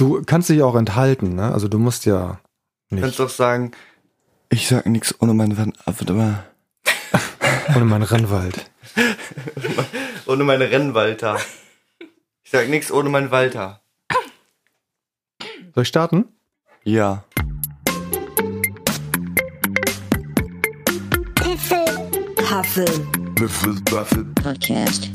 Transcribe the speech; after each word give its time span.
Du 0.00 0.22
kannst 0.24 0.48
dich 0.48 0.62
auch 0.62 0.76
enthalten, 0.76 1.34
ne? 1.34 1.52
Also 1.52 1.68
du 1.68 1.78
musst 1.78 2.06
ja 2.06 2.40
Du 2.88 2.94
nicht. 2.94 3.02
kannst 3.02 3.18
doch 3.18 3.28
sagen, 3.28 3.72
ich 4.48 4.66
sag 4.66 4.86
nichts 4.86 5.14
ohne 5.20 5.34
meinen 5.34 5.74
ah, 5.84 5.92
warte 5.94 6.14
mal. 6.14 6.46
Ohne 7.76 7.84
meinen 7.84 8.04
Rennwald. 8.04 8.70
Ohne 10.26 10.44
meine 10.44 10.70
Rennwalter. 10.70 11.38
Ich 12.42 12.50
sag 12.50 12.70
nichts 12.70 12.90
ohne 12.90 13.10
meinen 13.10 13.30
Walter. 13.30 13.82
Soll 15.74 15.82
ich 15.82 15.88
starten? 15.88 16.24
Ja. 16.82 17.24
Huffle 21.44 21.84
Podcast. 24.42 25.10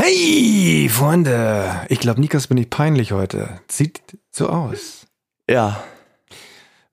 Hey, 0.00 0.88
Freunde! 0.88 1.84
Ich 1.88 1.98
glaube, 1.98 2.20
Nikas 2.20 2.46
bin 2.46 2.56
ich 2.56 2.70
peinlich 2.70 3.10
heute. 3.10 3.60
Sieht 3.68 4.00
so 4.30 4.48
aus. 4.48 5.08
Ja. 5.50 5.82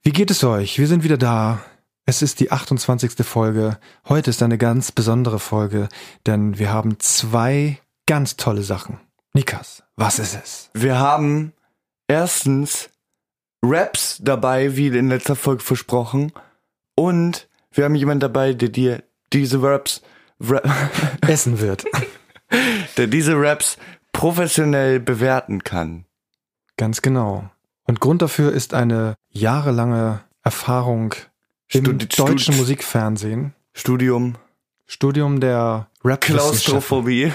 Wie 0.01 0.09
geht 0.09 0.31
es 0.31 0.43
euch? 0.43 0.79
Wir 0.79 0.87
sind 0.87 1.03
wieder 1.03 1.19
da. 1.19 1.63
Es 2.07 2.23
ist 2.23 2.39
die 2.39 2.51
28. 2.51 3.11
Folge. 3.23 3.77
Heute 4.09 4.31
ist 4.31 4.41
eine 4.41 4.57
ganz 4.57 4.91
besondere 4.91 5.37
Folge, 5.37 5.87
denn 6.25 6.57
wir 6.57 6.73
haben 6.73 6.99
zwei 6.99 7.79
ganz 8.07 8.37
tolle 8.37 8.63
Sachen. 8.63 8.99
Nikas, 9.33 9.83
was 9.95 10.17
ist 10.17 10.33
es? 10.33 10.71
Wir 10.73 10.97
haben 10.97 11.53
erstens 12.07 12.89
Raps 13.61 14.17
dabei, 14.19 14.77
wie 14.77 14.87
in 14.87 15.09
letzter 15.09 15.35
Folge 15.35 15.63
versprochen. 15.63 16.31
Und 16.95 17.47
wir 17.71 17.83
haben 17.83 17.93
jemanden 17.93 18.21
dabei, 18.21 18.55
der 18.55 18.69
dir 18.69 19.03
diese 19.31 19.61
Raps, 19.61 20.01
Ra 20.39 20.59
Essen 21.21 21.59
wird. 21.59 21.85
der 22.97 23.07
diese 23.07 23.33
Raps 23.39 23.77
professionell 24.11 24.99
bewerten 24.99 25.63
kann. 25.63 26.05
Ganz 26.77 27.01
genau. 27.01 27.49
Und 27.83 27.99
Grund 27.99 28.21
dafür 28.21 28.51
ist 28.51 28.73
eine 28.73 29.15
jahrelange 29.29 30.21
Erfahrung 30.43 31.13
im 31.69 31.83
Studi- 31.85 32.15
deutschen 32.17 32.53
Studi- 32.53 32.57
Musikfernsehen. 32.57 33.53
Studium 33.73 34.35
Studium 34.87 35.39
der 35.39 35.87
Rap-Wissenschaften. 36.03 36.35
Klaustrophobie. 36.37 37.33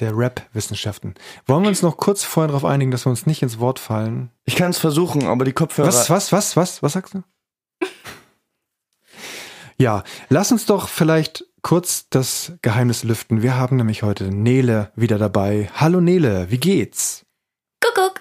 Der 0.00 0.16
Rap-Wissenschaften. 0.16 1.14
Wollen 1.46 1.62
wir 1.62 1.68
uns 1.68 1.82
noch 1.82 1.96
kurz 1.96 2.22
vorher 2.24 2.48
darauf 2.48 2.64
einigen, 2.64 2.90
dass 2.90 3.06
wir 3.06 3.10
uns 3.10 3.26
nicht 3.26 3.42
ins 3.42 3.58
Wort 3.58 3.78
fallen? 3.78 4.30
Ich 4.44 4.56
kann 4.56 4.70
es 4.70 4.78
versuchen, 4.78 5.26
aber 5.26 5.44
die 5.44 5.52
Kopfhörer. 5.52 5.88
Was, 5.88 6.10
was, 6.10 6.32
was, 6.32 6.56
was, 6.56 6.82
was 6.82 6.92
sagst 6.92 7.14
du? 7.14 7.22
Ja, 9.82 10.04
lass 10.28 10.52
uns 10.52 10.64
doch 10.64 10.88
vielleicht 10.88 11.44
kurz 11.60 12.08
das 12.08 12.52
Geheimnis 12.62 13.02
lüften. 13.02 13.42
Wir 13.42 13.56
haben 13.56 13.74
nämlich 13.74 14.04
heute 14.04 14.30
Nele 14.30 14.92
wieder 14.94 15.18
dabei. 15.18 15.70
Hallo 15.74 16.00
Nele, 16.00 16.52
wie 16.52 16.58
geht's? 16.58 17.26
Kuckuck. 17.80 18.20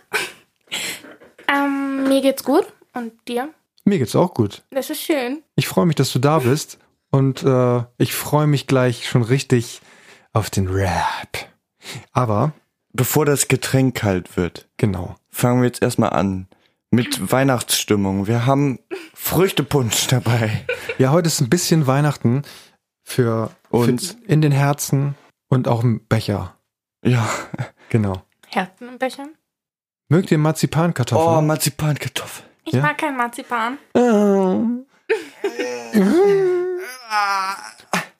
Ähm, 1.47 2.05
mir 2.07 2.23
geht's 2.23 2.43
gut. 2.43 2.65
Und 2.95 3.13
dir? 3.27 3.53
Mir 3.85 3.99
geht's 3.99 4.15
auch 4.15 4.33
gut. 4.33 4.63
Das 4.71 4.89
ist 4.89 5.03
schön. 5.03 5.43
Ich 5.55 5.67
freue 5.67 5.85
mich, 5.85 5.97
dass 5.97 6.11
du 6.11 6.17
da 6.17 6.39
bist 6.39 6.79
und 7.11 7.43
äh, 7.43 7.83
ich 7.99 8.15
freue 8.15 8.47
mich 8.47 8.65
gleich 8.65 9.07
schon 9.07 9.21
richtig 9.21 9.81
auf 10.33 10.49
den 10.49 10.67
Rap. 10.67 11.47
Aber, 12.11 12.53
Bevor 12.93 13.25
das 13.25 13.47
Getränk 13.47 13.95
kalt 13.95 14.35
wird, 14.35 14.67
genau. 14.77 15.15
fangen 15.29 15.61
wir 15.61 15.67
jetzt 15.67 15.83
erstmal 15.83 16.09
an 16.09 16.47
mit 16.91 17.31
Weihnachtsstimmung. 17.31 18.27
Wir 18.27 18.45
haben 18.45 18.79
Früchtepunsch 19.13 20.07
dabei. 20.07 20.65
Ja, 20.97 21.11
heute 21.11 21.27
ist 21.27 21.39
ein 21.41 21.49
bisschen 21.49 21.87
Weihnachten 21.87 22.43
für 23.03 23.51
Uns. 23.69 24.17
in 24.27 24.41
den 24.41 24.51
Herzen 24.51 25.15
und 25.49 25.67
auch 25.67 25.83
im 25.83 26.05
Becher. 26.07 26.57
Ja. 27.03 27.27
Genau. 27.89 28.21
Herzen 28.47 28.89
im 28.89 28.97
Becher? 28.97 29.27
Mögt 30.09 30.29
ihr 30.31 30.37
Oh, 30.37 30.41
Marzipankartoffeln? 30.41 31.47
Marzipankartoffel. 31.47 32.45
Ich 32.65 32.73
Ja? 32.73 32.81
mag 32.81 32.97
kein 32.97 33.15
Marzipan. 33.17 33.77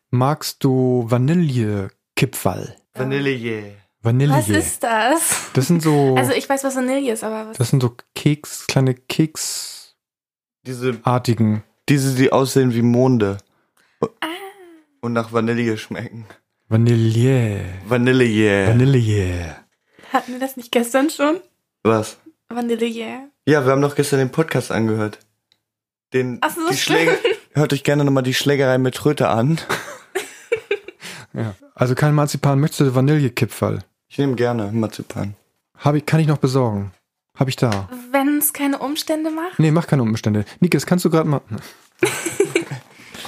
Magst 0.09 0.63
du 0.63 1.05
Vanillekipferl? 1.07 2.75
Vanille. 2.93 3.75
Vanille. 4.01 4.33
Was 4.33 4.49
ist 4.49 4.83
das? 4.83 5.49
Das 5.53 5.67
sind 5.67 5.81
so, 5.83 6.15
Also 6.17 6.31
ich 6.33 6.49
weiß, 6.49 6.63
was 6.63 6.75
Vanille 6.75 7.11
ist, 7.11 7.23
aber 7.23 7.49
was? 7.49 7.57
das 7.57 7.69
sind 7.69 7.81
so 7.81 7.95
Keks, 8.15 8.65
kleine 8.67 8.95
Keksartigen. 8.95 9.93
Diese, 11.89 12.09
diese, 12.09 12.15
die 12.15 12.31
aussehen 12.31 12.73
wie 12.73 12.81
Monde. 12.81 13.37
Und 15.01 15.13
nach 15.13 15.31
Vanille 15.33 15.77
schmecken. 15.77 16.25
Vanille. 16.69 17.65
Vanille. 17.85 18.67
Vanille. 18.67 19.55
Hatten 20.13 20.33
wir 20.33 20.39
das 20.39 20.57
nicht 20.57 20.71
gestern 20.71 21.09
schon? 21.09 21.39
Was? 21.83 22.17
Vanille. 22.49 23.29
Ja, 23.45 23.65
wir 23.65 23.71
haben 23.71 23.81
doch 23.81 23.95
gestern 23.95 24.19
den 24.19 24.31
Podcast 24.31 24.71
angehört. 24.71 25.19
Den, 26.13 26.39
Ach 26.41 26.51
so, 26.53 26.67
die. 26.69 26.77
Schläge, 26.77 27.17
hört 27.53 27.73
euch 27.73 27.83
gerne 27.83 28.03
nochmal 28.03 28.23
die 28.23 28.33
Schlägerei 28.33 28.77
mit 28.77 28.95
Tröte 28.95 29.29
an. 29.29 29.59
Ja. 31.33 31.55
Also 31.75 31.95
kein 31.95 32.13
Marzipan. 32.13 32.59
Möchtest 32.59 32.81
du 32.81 32.93
Vanillekipferl? 32.93 33.79
Ich 34.11 34.17
nehme 34.17 34.35
gerne 34.35 34.69
Marzipan. 34.73 35.35
Hab 35.77 35.95
ich, 35.95 36.05
kann 36.05 36.19
ich 36.19 36.27
noch 36.27 36.39
besorgen. 36.39 36.91
Hab 37.33 37.47
ich 37.47 37.55
da. 37.55 37.87
Wenn 38.11 38.39
es 38.39 38.51
keine 38.51 38.79
Umstände 38.79 39.31
macht? 39.31 39.57
Nee, 39.57 39.71
mach 39.71 39.87
keine 39.87 40.01
Umstände. 40.01 40.43
Nikes, 40.59 40.85
kannst 40.85 41.05
du 41.05 41.09
gerade 41.09 41.29
mal. 41.29 41.39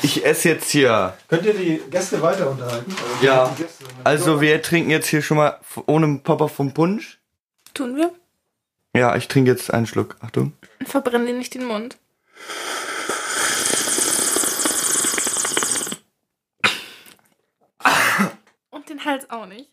Ich 0.01 0.25
esse 0.25 0.49
jetzt 0.49 0.69
hier. 0.69 1.17
Könnt 1.29 1.45
ihr 1.45 1.53
die 1.53 1.81
Gäste 1.89 2.21
weiter 2.21 2.51
unterhalten? 2.51 2.94
Ja. 3.21 3.55
Also 4.03 4.41
wir 4.41 4.61
trinken 4.61 4.89
jetzt 4.89 5.07
hier 5.07 5.21
schon 5.21 5.38
mal 5.38 5.57
ohne 5.85 6.17
Popper 6.17 6.49
vom 6.49 6.73
Punsch. 6.73 7.21
Tun 7.73 7.95
wir? 7.95 8.11
Ja, 8.94 9.15
ich 9.15 9.29
trinke 9.29 9.51
jetzt 9.51 9.73
einen 9.73 9.85
Schluck. 9.88 10.17
Achtung. 10.19 10.51
Verbrennen 10.83 11.25
dir 11.25 11.33
nicht 11.33 11.53
den 11.53 11.63
Mund. 11.63 11.97
Und 18.71 18.89
den 18.89 19.05
Hals 19.05 19.29
auch 19.29 19.45
nicht. 19.45 19.69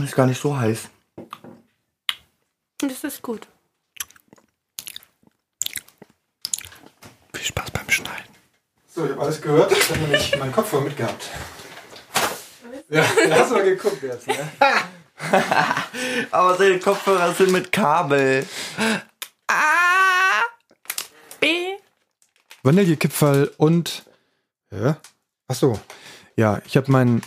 Ist 0.00 0.14
gar 0.14 0.26
nicht 0.26 0.40
so 0.40 0.56
heiß. 0.56 0.88
Das 2.78 3.04
ist 3.04 3.22
gut. 3.22 3.46
Viel 7.32 7.44
Spaß 7.44 7.70
beim 7.70 7.88
Schneiden. 7.88 8.34
So, 8.88 9.04
ich 9.04 9.12
habe 9.12 9.22
alles 9.22 9.40
gehört. 9.40 9.72
Ich 9.72 9.90
habe 9.90 10.00
nämlich 10.00 10.38
meinen 10.38 10.52
Kopfhörer 10.52 10.82
mitgehabt. 10.82 11.30
Ja, 12.88 13.02
da 13.28 13.36
hast 13.36 13.50
du 13.50 13.54
mal 13.54 13.64
geguckt 13.64 14.02
jetzt, 14.02 14.26
ne? 14.26 14.52
Aber 16.30 16.56
seine 16.56 16.78
Kopfhörer 16.78 17.32
sind 17.32 17.52
mit 17.52 17.70
Kabel. 17.72 18.46
B. 21.40 21.76
Vanillekipferl 22.62 23.52
und. 23.56 24.04
Ja? 24.70 24.96
Ach 25.48 25.54
so. 25.54 25.80
Ja, 26.36 26.60
ich 26.66 26.76
habe 26.76 26.90
meinen 26.90 27.22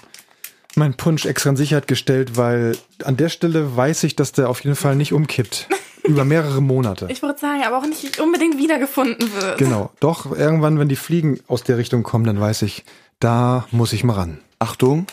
mein 0.78 0.96
Punsch 0.96 1.26
extra 1.26 1.50
in 1.50 1.58
Sicherheit 1.58 1.88
gestellt, 1.88 2.38
weil 2.38 2.78
an 3.04 3.18
der 3.18 3.30
Stelle 3.30 3.76
weiß 3.76 4.04
ich, 4.04 4.16
dass 4.16 4.32
der 4.32 4.50
auf 4.50 4.64
jeden 4.64 4.76
Fall 4.76 4.96
nicht 4.96 5.14
umkippt. 5.14 5.68
Über 6.04 6.24
mehrere 6.24 6.62
Monate. 6.62 7.08
Ich 7.10 7.24
würde 7.24 7.40
sagen, 7.40 7.64
aber 7.66 7.80
auch 7.80 7.86
nicht 7.86 8.20
unbedingt 8.20 8.60
wiedergefunden 8.60 9.34
wird. 9.42 9.58
Genau. 9.58 9.92
Doch, 10.00 10.32
irgendwann, 10.32 10.78
wenn 10.78 10.88
die 10.88 10.96
Fliegen 10.96 11.40
aus 11.48 11.64
der 11.64 11.80
Richtung 11.80 12.04
kommen, 12.04 12.26
dann 12.26 12.40
weiß 12.40 12.62
ich, 12.62 12.86
da 13.20 13.68
muss 13.72 13.92
ich 13.92 14.04
mal 14.04 14.14
ran. 14.14 14.40
Achtung. 14.60 15.08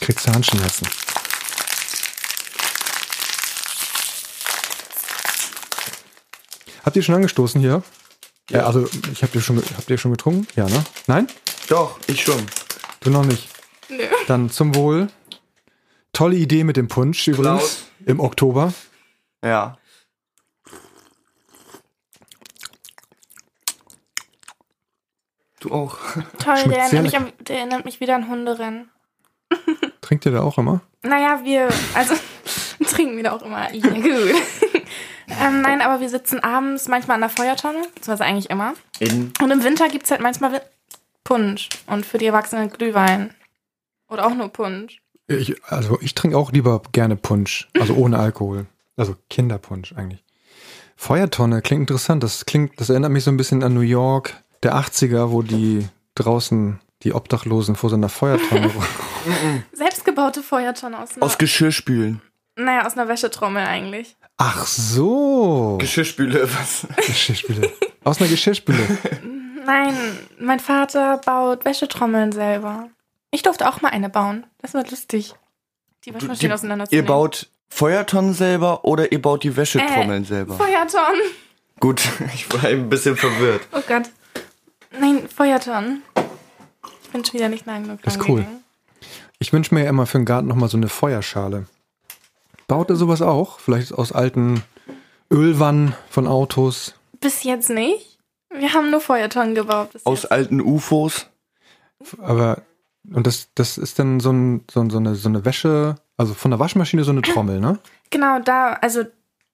Kriegst 0.00 0.28
du 0.28 0.32
Handschmerzen. 0.32 0.86
Habt 6.84 6.96
ihr 6.96 7.02
schon 7.02 7.16
angestoßen 7.16 7.60
hier? 7.60 7.82
Ja. 8.50 8.66
also, 8.66 8.88
ich 9.12 9.22
hab 9.22 9.34
ihr 9.34 9.40
schon, 9.40 9.58
habt 9.58 9.88
ihr 9.90 9.98
schon 9.98 10.10
getrunken? 10.10 10.46
Ja, 10.56 10.68
ne? 10.68 10.84
Nein? 11.06 11.28
Doch, 11.70 12.00
ich 12.08 12.24
schon. 12.24 12.44
Du 12.98 13.10
noch 13.10 13.24
nicht. 13.24 13.48
Nö. 13.88 14.02
Dann 14.26 14.50
zum 14.50 14.74
Wohl. 14.74 15.08
Tolle 16.12 16.34
Idee 16.34 16.64
mit 16.64 16.76
dem 16.76 16.88
Punsch 16.88 17.28
übrigens. 17.28 17.44
Klaus. 17.46 17.84
Im 18.06 18.18
Oktober. 18.18 18.74
Ja. 19.44 19.78
Du 25.60 25.70
auch. 25.70 25.96
Toll, 26.42 26.56
Schmeckt 26.56 26.70
der 26.72 26.78
erinnert, 26.78 27.02
mich 27.04 27.16
an, 27.16 27.32
der 27.38 27.58
erinnert 27.58 27.84
mich 27.84 28.00
wieder 28.00 28.16
an 28.16 28.28
Hunderennen. 28.28 28.90
Trinkt 30.00 30.26
ihr 30.26 30.32
da 30.32 30.42
auch 30.42 30.58
immer? 30.58 30.80
Naja, 31.02 31.44
wir, 31.44 31.68
also 31.94 32.16
trinken 32.84 33.16
wieder 33.16 33.32
auch 33.32 33.42
immer. 33.42 33.72
Ja, 33.72 33.90
gut. 33.90 34.34
ähm, 35.40 35.62
nein, 35.62 35.82
aber 35.82 36.00
wir 36.00 36.08
sitzen 36.08 36.42
abends 36.42 36.88
manchmal 36.88 37.14
an 37.14 37.20
der 37.20 37.30
Feuertonne, 37.30 37.82
beziehungsweise 37.94 38.24
eigentlich 38.24 38.50
immer. 38.50 38.74
In. 38.98 39.32
Und 39.40 39.52
im 39.52 39.62
Winter 39.62 39.88
gibt 39.88 40.06
es 40.06 40.10
halt 40.10 40.20
manchmal 40.20 40.60
Punsch. 41.24 41.68
Und 41.86 42.06
für 42.06 42.18
die 42.18 42.26
Erwachsenen 42.26 42.70
Glühwein. 42.70 43.34
Oder 44.08 44.26
auch 44.26 44.34
nur 44.34 44.48
Punsch. 44.48 45.00
Ich, 45.26 45.62
also 45.64 45.98
ich 46.00 46.14
trinke 46.14 46.36
auch 46.36 46.52
lieber 46.52 46.82
gerne 46.92 47.16
Punsch. 47.16 47.68
Also 47.78 47.94
ohne 47.94 48.18
Alkohol. 48.26 48.66
Also 48.96 49.16
Kinderpunsch 49.28 49.92
eigentlich. 49.92 50.24
Feuertonne 50.96 51.62
klingt 51.62 51.82
interessant. 51.88 52.22
Das 52.22 52.44
klingt, 52.46 52.78
das 52.80 52.90
erinnert 52.90 53.12
mich 53.12 53.24
so 53.24 53.30
ein 53.30 53.36
bisschen 53.36 53.62
an 53.62 53.72
New 53.74 53.80
York 53.80 54.34
der 54.62 54.74
80er, 54.74 55.30
wo 55.30 55.42
die 55.42 55.86
draußen 56.14 56.80
die 57.02 57.14
Obdachlosen 57.14 57.76
vor 57.76 57.88
so 57.88 57.96
einer 57.96 58.10
Feuertonne. 58.10 58.70
Selbstgebaute 59.72 60.42
Feuertonne 60.42 60.98
aus 60.98 61.14
einer, 61.16 61.22
Aus 61.24 61.38
Geschirrspülen. 61.38 62.20
naja, 62.56 62.84
aus 62.84 62.92
einer 62.98 63.08
Wäschetrommel 63.08 63.64
eigentlich. 63.64 64.16
Ach 64.36 64.66
so. 64.66 65.78
Geschirrspüle, 65.80 66.42
was? 66.52 66.86
Geschirrspüle. 67.06 67.70
Aus 68.04 68.20
einer 68.20 68.28
Geschirrspüle. 68.28 68.78
Nein, 69.70 69.94
mein 70.40 70.58
Vater 70.58 71.18
baut 71.18 71.64
Wäschetrommeln 71.64 72.32
selber. 72.32 72.88
Ich 73.30 73.42
durfte 73.42 73.68
auch 73.68 73.80
mal 73.82 73.90
eine 73.90 74.08
bauen. 74.08 74.44
Das 74.60 74.74
war 74.74 74.84
lustig. 74.84 75.34
Die 76.04 76.12
Waschmaschine 76.12 76.54
auseinanderzunehmen. 76.54 77.04
Ihr 77.04 77.08
baut 77.08 77.48
Feuertonnen 77.68 78.34
selber 78.34 78.84
oder 78.84 79.12
ihr 79.12 79.22
baut 79.22 79.44
die 79.44 79.56
Wäschetrommeln 79.56 80.24
äh, 80.24 80.26
selber? 80.26 80.56
Feuertonnen. 80.56 81.20
Gut, 81.78 82.02
ich 82.34 82.52
war 82.52 82.64
ein 82.68 82.88
bisschen 82.88 83.16
verwirrt. 83.16 83.60
Oh 83.70 83.80
Gott. 83.86 84.10
Nein, 84.98 85.28
Feuertonnen. 85.28 86.02
Ich 87.04 87.10
bin 87.10 87.24
schon 87.24 87.34
wieder 87.34 87.48
nicht 87.48 87.68
nah 87.68 87.78
genug 87.78 88.02
Das 88.02 88.16
ist 88.16 88.28
cool. 88.28 88.40
gegangen. 88.40 88.64
Ich 89.38 89.52
wünsche 89.52 89.72
mir 89.72 89.84
ja 89.84 89.90
immer 89.90 90.06
für 90.06 90.18
den 90.18 90.24
Garten 90.24 90.48
nochmal 90.48 90.68
so 90.68 90.78
eine 90.78 90.88
Feuerschale. 90.88 91.66
Baut 92.66 92.90
er 92.90 92.96
sowas 92.96 93.22
auch? 93.22 93.60
Vielleicht 93.60 93.94
aus 93.94 94.10
alten 94.10 94.64
Ölwannen 95.30 95.94
von 96.08 96.26
Autos? 96.26 96.94
Bis 97.20 97.44
jetzt 97.44 97.70
nicht. 97.70 98.19
Wir 98.52 98.72
haben 98.74 98.90
nur 98.90 99.00
Feuertonnen 99.00 99.54
gebaut. 99.54 99.90
Aus 100.04 100.22
jetzt. 100.22 100.32
alten 100.32 100.60
UFOs? 100.60 101.26
Aber, 102.20 102.62
und 103.12 103.26
das, 103.26 103.48
das 103.54 103.78
ist 103.78 103.98
dann 103.98 104.20
so, 104.20 104.32
ein, 104.32 104.64
so, 104.70 104.88
so, 104.90 104.98
eine, 104.98 105.14
so 105.14 105.28
eine 105.28 105.44
Wäsche, 105.44 105.96
also 106.16 106.34
von 106.34 106.50
der 106.50 106.58
Waschmaschine 106.60 107.04
so 107.04 107.10
eine 107.12 107.22
Trommel, 107.22 107.60
ne? 107.60 107.78
Genau, 108.10 108.38
da, 108.40 108.72
also 108.74 109.04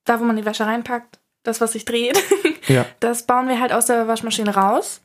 da, 0.04 0.20
wo 0.20 0.24
man 0.24 0.36
die 0.36 0.44
Wäsche 0.44 0.64
reinpackt, 0.66 1.18
das, 1.42 1.60
was 1.60 1.72
sich 1.72 1.84
dreht, 1.84 2.18
Ja. 2.68 2.86
das 3.00 3.24
bauen 3.26 3.48
wir 3.48 3.60
halt 3.60 3.72
aus 3.72 3.86
der 3.86 4.08
Waschmaschine 4.08 4.54
raus 4.54 5.00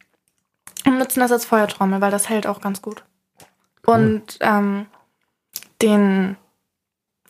und 0.86 0.98
nutzen 0.98 1.20
das 1.20 1.32
als 1.32 1.46
Feuertrommel, 1.46 2.02
weil 2.02 2.12
das 2.12 2.30
hält 2.30 2.48
auch 2.48 2.62
ganz 2.62 2.82
gut. 2.82 3.04
Und 3.86 4.38
ähm, 4.42 4.86
den, 5.82 6.38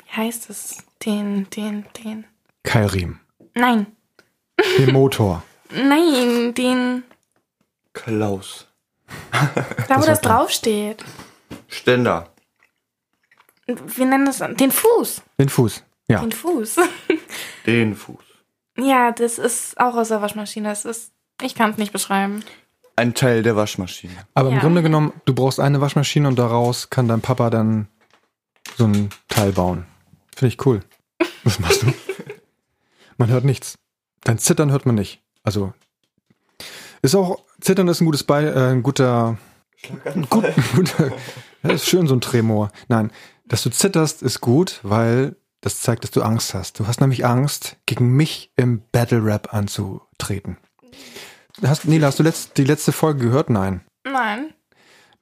wie 0.05 0.11
heißt 0.17 0.49
es? 0.49 0.77
Den, 1.05 1.49
den, 1.49 1.85
den. 2.03 2.25
Keilriemen. 2.63 3.19
Nein, 3.55 3.87
Den 4.77 4.91
Motor. 4.93 5.43
nein, 5.73 6.53
den, 6.53 7.03
Klaus. 7.93 8.67
da 9.87 10.01
wo 10.01 10.05
das 10.05 10.21
klar. 10.21 10.39
draufsteht. 10.39 11.03
Ständer. 11.67 12.29
Wir 13.67 14.05
nennen 14.05 14.25
das 14.25 14.39
den 14.39 14.71
Fuß. 14.71 15.21
Den 15.39 15.49
Fuß. 15.49 15.83
Ja. 16.07 16.19
Den 16.21 16.31
Fuß. 16.31 16.75
Den 17.65 17.95
Fuß. 17.95 18.17
Ja, 18.77 19.11
das 19.11 19.37
ist 19.37 19.79
auch 19.79 19.95
aus 19.95 20.09
der 20.09 20.21
Waschmaschine. 20.21 20.67
Das 20.67 20.83
ist, 20.83 21.11
ich 21.41 21.55
kann 21.55 21.71
es 21.71 21.77
nicht 21.77 21.93
beschreiben. 21.93 22.43
Ein 22.95 23.13
Teil 23.13 23.43
der 23.43 23.55
Waschmaschine. 23.55 24.13
Aber 24.33 24.49
im 24.49 24.55
Ja. 24.55 24.61
Grunde 24.61 24.81
genommen, 24.81 25.13
du 25.25 25.33
brauchst 25.33 25.59
eine 25.59 25.79
Waschmaschine 25.79 26.27
und 26.27 26.37
daraus 26.37 26.89
kann 26.89 27.07
dein 27.07 27.21
Papa 27.21 27.49
dann 27.49 27.87
so 28.77 28.85
ein 28.87 29.09
Teil 29.29 29.51
bauen. 29.53 29.85
Finde 30.35 30.53
ich 30.53 30.65
cool. 30.65 30.81
Was 31.43 31.59
machst 31.59 31.83
du? 31.83 31.93
Man 33.17 33.29
hört 33.29 33.45
nichts. 33.45 33.75
Dein 34.23 34.37
Zittern 34.39 34.71
hört 34.71 34.85
man 34.85 34.95
nicht. 34.95 35.21
Also 35.43 35.73
ist 37.01 37.15
auch 37.15 37.43
Zittern 37.59 37.87
ist 37.87 38.01
ein 38.01 38.05
gutes 38.05 38.23
Bei, 38.23 38.43
äh, 38.43 38.71
ein 38.71 38.83
guter, 38.83 39.37
gut, 40.29 40.45
guter. 40.75 41.11
Das 41.63 41.73
ist 41.73 41.87
schön 41.89 42.07
so 42.07 42.15
ein 42.15 42.21
Tremor. 42.21 42.71
Nein, 42.87 43.11
dass 43.45 43.63
du 43.63 43.69
zitterst 43.69 44.21
ist 44.21 44.41
gut, 44.41 44.79
weil 44.83 45.35
das 45.61 45.79
zeigt, 45.81 46.03
dass 46.03 46.11
du 46.11 46.21
Angst 46.23 46.53
hast. 46.53 46.79
Du 46.79 46.87
hast 46.87 47.01
nämlich 47.01 47.25
Angst, 47.25 47.77
gegen 47.85 48.09
mich 48.15 48.51
im 48.55 48.81
Battle 48.91 49.23
Rap 49.23 49.53
anzutreten. 49.53 50.57
Hast, 51.63 51.85
Nela, 51.85 52.07
hast 52.07 52.17
du 52.19 52.23
letzt, 52.23 52.57
die 52.57 52.63
letzte 52.63 52.91
Folge 52.91 53.25
gehört? 53.25 53.49
Nein. 53.51 53.81
Nein. 54.03 54.53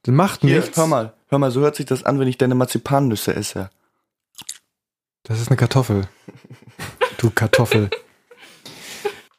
Das 0.04 0.14
macht 0.16 0.42
Hier, 0.42 0.62
nichts. 0.62 0.78
hör 0.78 0.88
mal. 0.88 1.14
Hör 1.28 1.40
mal, 1.40 1.52
so 1.52 1.60
hört 1.62 1.76
sich 1.76 1.86
das 1.86 2.04
an, 2.04 2.20
wenn 2.20 2.28
ich 2.28 2.38
deine 2.38 2.56
Marzipannüsse 2.56 3.36
esse. 3.36 3.70
Das 5.24 5.42
ist 5.42 5.50
eine 5.50 5.58
Kartoffel. 5.58 6.08
Du 7.18 7.30
Kartoffel. 7.30 7.90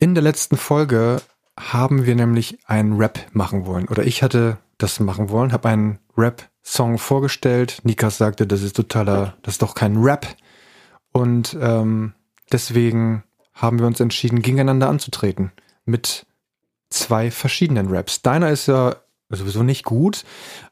In 0.03 0.15
der 0.15 0.23
letzten 0.23 0.57
Folge 0.57 1.21
haben 1.59 2.07
wir 2.07 2.15
nämlich 2.15 2.59
einen 2.67 2.97
Rap 2.97 3.27
machen 3.35 3.67
wollen. 3.67 3.87
Oder 3.87 4.03
ich 4.05 4.23
hatte 4.23 4.57
das 4.79 4.99
machen 4.99 5.29
wollen, 5.29 5.53
habe 5.53 5.69
einen 5.69 5.99
Rap-Song 6.17 6.97
vorgestellt. 6.97 7.81
Nikas 7.85 8.17
sagte, 8.17 8.47
das 8.47 8.63
ist 8.63 8.77
totaler, 8.77 9.35
das 9.43 9.55
ist 9.55 9.63
doch 9.63 9.75
kein 9.75 9.99
Rap. 9.99 10.27
Und 11.13 11.55
ähm, 11.61 12.15
deswegen 12.51 13.25
haben 13.53 13.79
wir 13.79 13.87
uns 13.87 14.01
entschieden, 14.01 14.41
gegeneinander 14.41 14.89
anzutreten. 14.89 15.53
Mit 15.85 16.25
zwei 16.89 17.31
verschiedenen 17.31 17.95
Raps. 17.95 18.23
Deiner 18.23 18.49
ist 18.49 18.69
ja 18.69 18.97
sowieso 19.29 19.63
nicht 19.63 19.85
gut, 19.85 20.25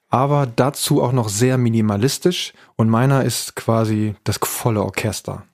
aber 0.08 0.46
dazu 0.46 1.02
auch 1.02 1.12
noch 1.12 1.28
sehr 1.28 1.58
minimalistisch 1.58 2.54
und 2.76 2.88
meiner 2.88 3.24
ist 3.24 3.56
quasi 3.56 4.14
das 4.24 4.38
volle 4.42 4.82
Orchester. 4.82 5.44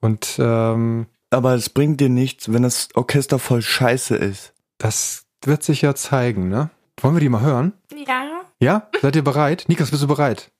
Und 0.00 0.36
ähm, 0.38 1.08
Aber 1.30 1.54
es 1.54 1.68
bringt 1.70 2.00
dir 2.00 2.08
nichts, 2.08 2.52
wenn 2.52 2.62
das 2.62 2.88
Orchester 2.94 3.38
voll 3.38 3.62
scheiße 3.62 4.16
ist. 4.16 4.52
das 4.78 5.24
wird 5.44 5.62
sich 5.62 5.82
ja 5.82 5.94
zeigen, 5.94 6.48
ne? 6.48 6.70
Wollen 7.00 7.14
wir 7.14 7.20
die 7.20 7.28
mal 7.28 7.42
hören? 7.42 7.72
Ja. 8.06 8.24
Ja? 8.58 8.88
Seid 9.02 9.16
ihr 9.16 9.22
bereit? 9.24 9.64
Nikas, 9.68 9.90
bist 9.90 10.02
du 10.02 10.06
bereit? 10.06 10.50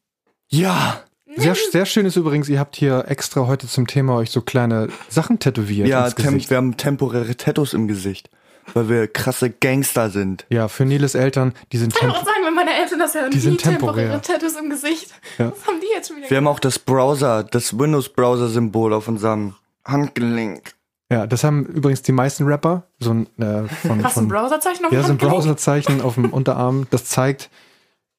Ja! 0.49 1.01
Sehr, 1.39 1.55
sehr 1.55 1.85
schön 1.87 2.07
ist 2.07 2.17
übrigens, 2.17 2.49
ihr 2.49 2.59
habt 2.59 2.77
hier 2.77 3.05
extra 3.09 3.47
heute 3.47 3.67
zum 3.69 3.87
Thema 3.87 4.17
euch 4.17 4.31
so 4.31 4.41
kleine 4.41 4.89
Sachen 5.09 5.39
tätowiert 5.39 5.87
Ja, 5.89 6.07
ins 6.07 6.15
tem 6.15 6.27
Gesicht. 6.35 6.51
wir 6.51 6.57
haben 6.57 6.77
temporäre 6.79 7.37
Tattoos 7.37 7.75
im 7.75 7.89
Gesicht. 7.89 8.31
Weil 8.75 8.89
wir 8.89 9.07
krasse 9.07 9.51
Gangster 9.51 10.09
sind. 10.11 10.45
Ja, 10.49 10.69
für 10.69 10.85
Niles 10.85 11.15
Eltern, 11.15 11.53
die 11.73 11.77
sind 11.79 11.95
Ich 11.95 12.01
kann 12.01 12.11
auch 12.11 12.25
sagen, 12.25 12.39
wenn 12.45 12.55
meine 12.55 12.75
Eltern 12.75 12.99
das 12.99 13.15
hören, 13.15 13.31
Die 13.31 13.39
sind 13.39 13.61
temporäre 13.61 14.09
temporär. 14.21 14.23
Tattoos 14.23 14.57
im 14.57 14.71
Gesicht. 14.71 15.11
Ja. 15.39 15.53
Was 15.53 15.67
haben 15.67 15.81
die 15.81 15.87
jetzt 15.95 16.09
schon 16.09 16.17
wieder? 16.17 16.31
Wir 16.31 16.37
haben 16.39 16.49
auch 16.49 16.59
das 16.59 16.79
Browser, 16.79 17.45
das 17.45 17.79
Windows-Browser-Symbol 17.79 18.93
auf 18.95 19.07
unserem 19.09 19.55
Handgelenk. 19.87 20.75
Ja, 21.11 21.27
das 21.27 21.45
haben 21.45 21.65
übrigens 21.67 22.03
die 22.03 22.13
meisten 22.13 22.45
Rapper, 22.45 22.89
so 22.99 23.13
ein 23.13 23.27
äh, 23.39 23.69
von, 23.69 24.03
Was, 24.03 24.07
ein 24.07 24.11
von 24.13 24.29
Browserzeichen 24.29 24.85
auf 24.85 24.93
Ja, 24.93 24.99
dem 25.01 25.03
so 25.03 25.07
ein 25.07 25.11
Handgelenk? 25.13 25.35
Browserzeichen 25.35 26.01
auf 26.01 26.15
dem 26.15 26.31
Unterarm, 26.33 26.87
das 26.91 27.05
zeigt 27.05 27.49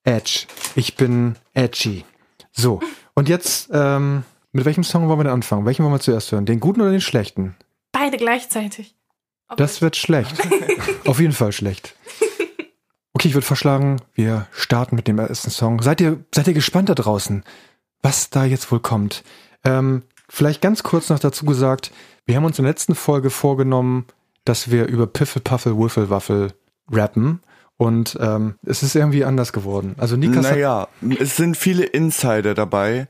Edge. 0.04 0.46
Ich 0.74 0.96
bin 0.96 1.36
edgy. 1.52 2.04
So, 2.52 2.80
und 3.14 3.28
jetzt, 3.28 3.68
ähm, 3.72 4.24
mit 4.52 4.64
welchem 4.64 4.84
Song 4.84 5.06
wollen 5.08 5.18
wir 5.18 5.24
denn 5.24 5.32
anfangen? 5.34 5.66
Welchen 5.66 5.82
wollen 5.84 5.94
wir 5.94 6.00
zuerst 6.00 6.32
hören? 6.32 6.46
Den 6.46 6.60
guten 6.60 6.80
oder 6.80 6.90
den 6.90 7.02
schlechten? 7.02 7.56
Beide 7.92 8.16
gleichzeitig. 8.16 8.94
Ob 9.48 9.58
Das 9.58 9.82
wird 9.82 9.96
schlecht. 9.96 10.34
Auf 11.06 11.20
jeden 11.20 11.32
Fall 11.32 11.52
schlecht. 11.52 11.94
Okay, 13.12 13.28
ich 13.28 13.34
würde 13.34 13.46
vorschlagen, 13.46 13.96
wir 14.14 14.46
starten 14.52 14.96
mit 14.96 15.08
dem 15.08 15.18
ersten 15.18 15.50
Song. 15.50 15.82
Seid 15.82 16.00
ihr, 16.00 16.24
seid 16.34 16.46
ihr 16.48 16.54
gespannt 16.54 16.88
da 16.88 16.94
draußen, 16.94 17.42
was 18.00 18.30
da 18.30 18.44
jetzt 18.44 18.70
wohl 18.72 18.80
kommt? 18.80 19.24
Ähm, 19.64 20.02
vielleicht 20.28 20.60
ganz 20.60 20.82
kurz 20.82 21.08
noch 21.10 21.18
dazu 21.18 21.44
gesagt, 21.44 21.90
wir 22.26 22.36
haben 22.36 22.44
uns 22.44 22.58
in 22.58 22.64
der 22.64 22.72
letzten 22.72 22.94
Folge 22.94 23.30
vorgenommen, 23.30 24.06
dass 24.44 24.70
wir 24.70 24.86
über 24.86 25.06
Piffel, 25.06 25.42
Puffel, 25.42 25.76
Wiffel, 25.78 26.10
Waffel 26.10 26.52
rappen. 26.90 27.40
Und 27.76 28.16
ähm, 28.20 28.56
es 28.66 28.82
ist 28.82 28.96
irgendwie 28.96 29.24
anders 29.24 29.52
geworden. 29.52 29.94
Also 29.98 30.16
Nikas 30.16 30.42
Naja, 30.50 30.88
es 31.20 31.36
sind 31.36 31.56
viele 31.56 31.84
Insider 31.84 32.54
dabei. 32.54 33.06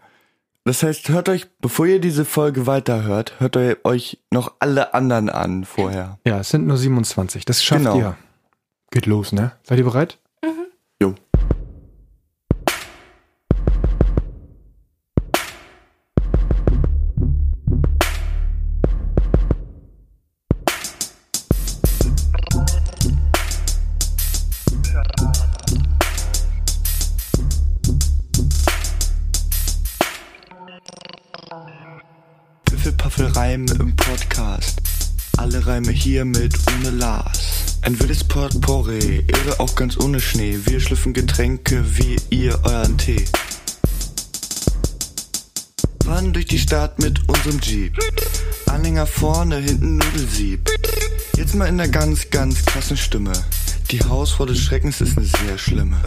Das 0.64 0.82
heißt, 0.82 1.08
hört 1.08 1.30
euch, 1.30 1.46
bevor 1.60 1.86
ihr 1.86 2.00
diese 2.00 2.26
Folge 2.26 2.66
weiterhört, 2.66 3.34
hört 3.38 3.56
ihr 3.56 3.78
euch 3.84 4.18
noch 4.30 4.52
alle 4.58 4.92
anderen 4.92 5.30
an 5.30 5.64
vorher. 5.64 6.18
ja, 6.26 6.40
es 6.40 6.50
sind 6.50 6.66
nur 6.66 6.76
27. 6.76 7.46
Das 7.46 7.64
schafft 7.64 7.80
Genau. 7.84 7.98
ihr. 7.98 8.16
Geht 8.90 9.06
los, 9.06 9.32
ne? 9.32 9.52
Seid 9.62 9.78
ihr 9.78 9.84
bereit? 9.84 10.18
Reime 35.78 35.92
hier 35.92 36.24
mit 36.24 36.56
ohne 36.74 36.90
Lars. 36.90 37.78
Ein 37.82 38.00
wildes 38.00 38.24
Potpourri, 38.24 39.24
irre 39.28 39.60
auch 39.60 39.76
ganz 39.76 39.96
ohne 39.96 40.20
Schnee. 40.20 40.58
Wir 40.64 40.80
schlüpfen 40.80 41.12
Getränke 41.12 41.84
wie 41.96 42.16
ihr 42.30 42.58
euren 42.64 42.98
Tee. 42.98 43.24
Fahren 46.04 46.32
durch 46.32 46.46
die 46.46 46.58
Stadt 46.58 46.98
mit 46.98 47.28
unserem 47.28 47.60
Jeep. 47.60 47.96
Anhänger 48.66 49.06
vorne, 49.06 49.58
hinten 49.58 49.98
Nudelsieb. 49.98 50.68
Jetzt 51.36 51.54
mal 51.54 51.66
in 51.66 51.78
der 51.78 51.88
ganz, 51.88 52.28
ganz 52.28 52.64
krassen 52.64 52.96
Stimme. 52.96 53.30
Die 53.92 54.02
Hausfrau 54.02 54.46
des 54.46 54.58
Schreckens 54.58 55.00
ist 55.00 55.16
eine 55.16 55.26
sehr 55.26 55.58
schlimme. 55.58 56.00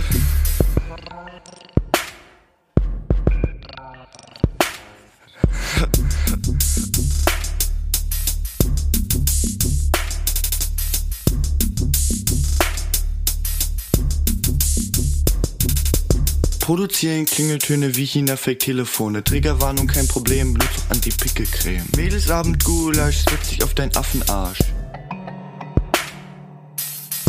Produzieren 16.62 17.26
Klingeltöne 17.26 17.96
wie 17.96 18.06
China-Fake-Telefone. 18.06 19.24
Triggerwarnung 19.24 19.88
kein 19.88 20.08
Problem, 20.08 20.54
auch 20.54 20.92
Anti-Pickel-Creme. 20.92 21.84
Mädelsabend 21.98 22.64
Gulasch, 22.64 23.26
setz 23.28 23.50
dich 23.50 23.64
auf 23.64 23.74
dein 23.74 23.94
Affenarsch. 23.96 24.60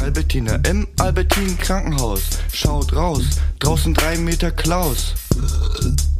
Albertina 0.02 0.56
im 0.68 0.86
Albertin 0.98 1.56
Krankenhaus. 1.56 2.20
Schaut 2.52 2.94
raus, 2.94 3.24
draußen 3.58 3.94
drei 3.94 4.18
Meter 4.18 4.50
Klaus. 4.50 5.14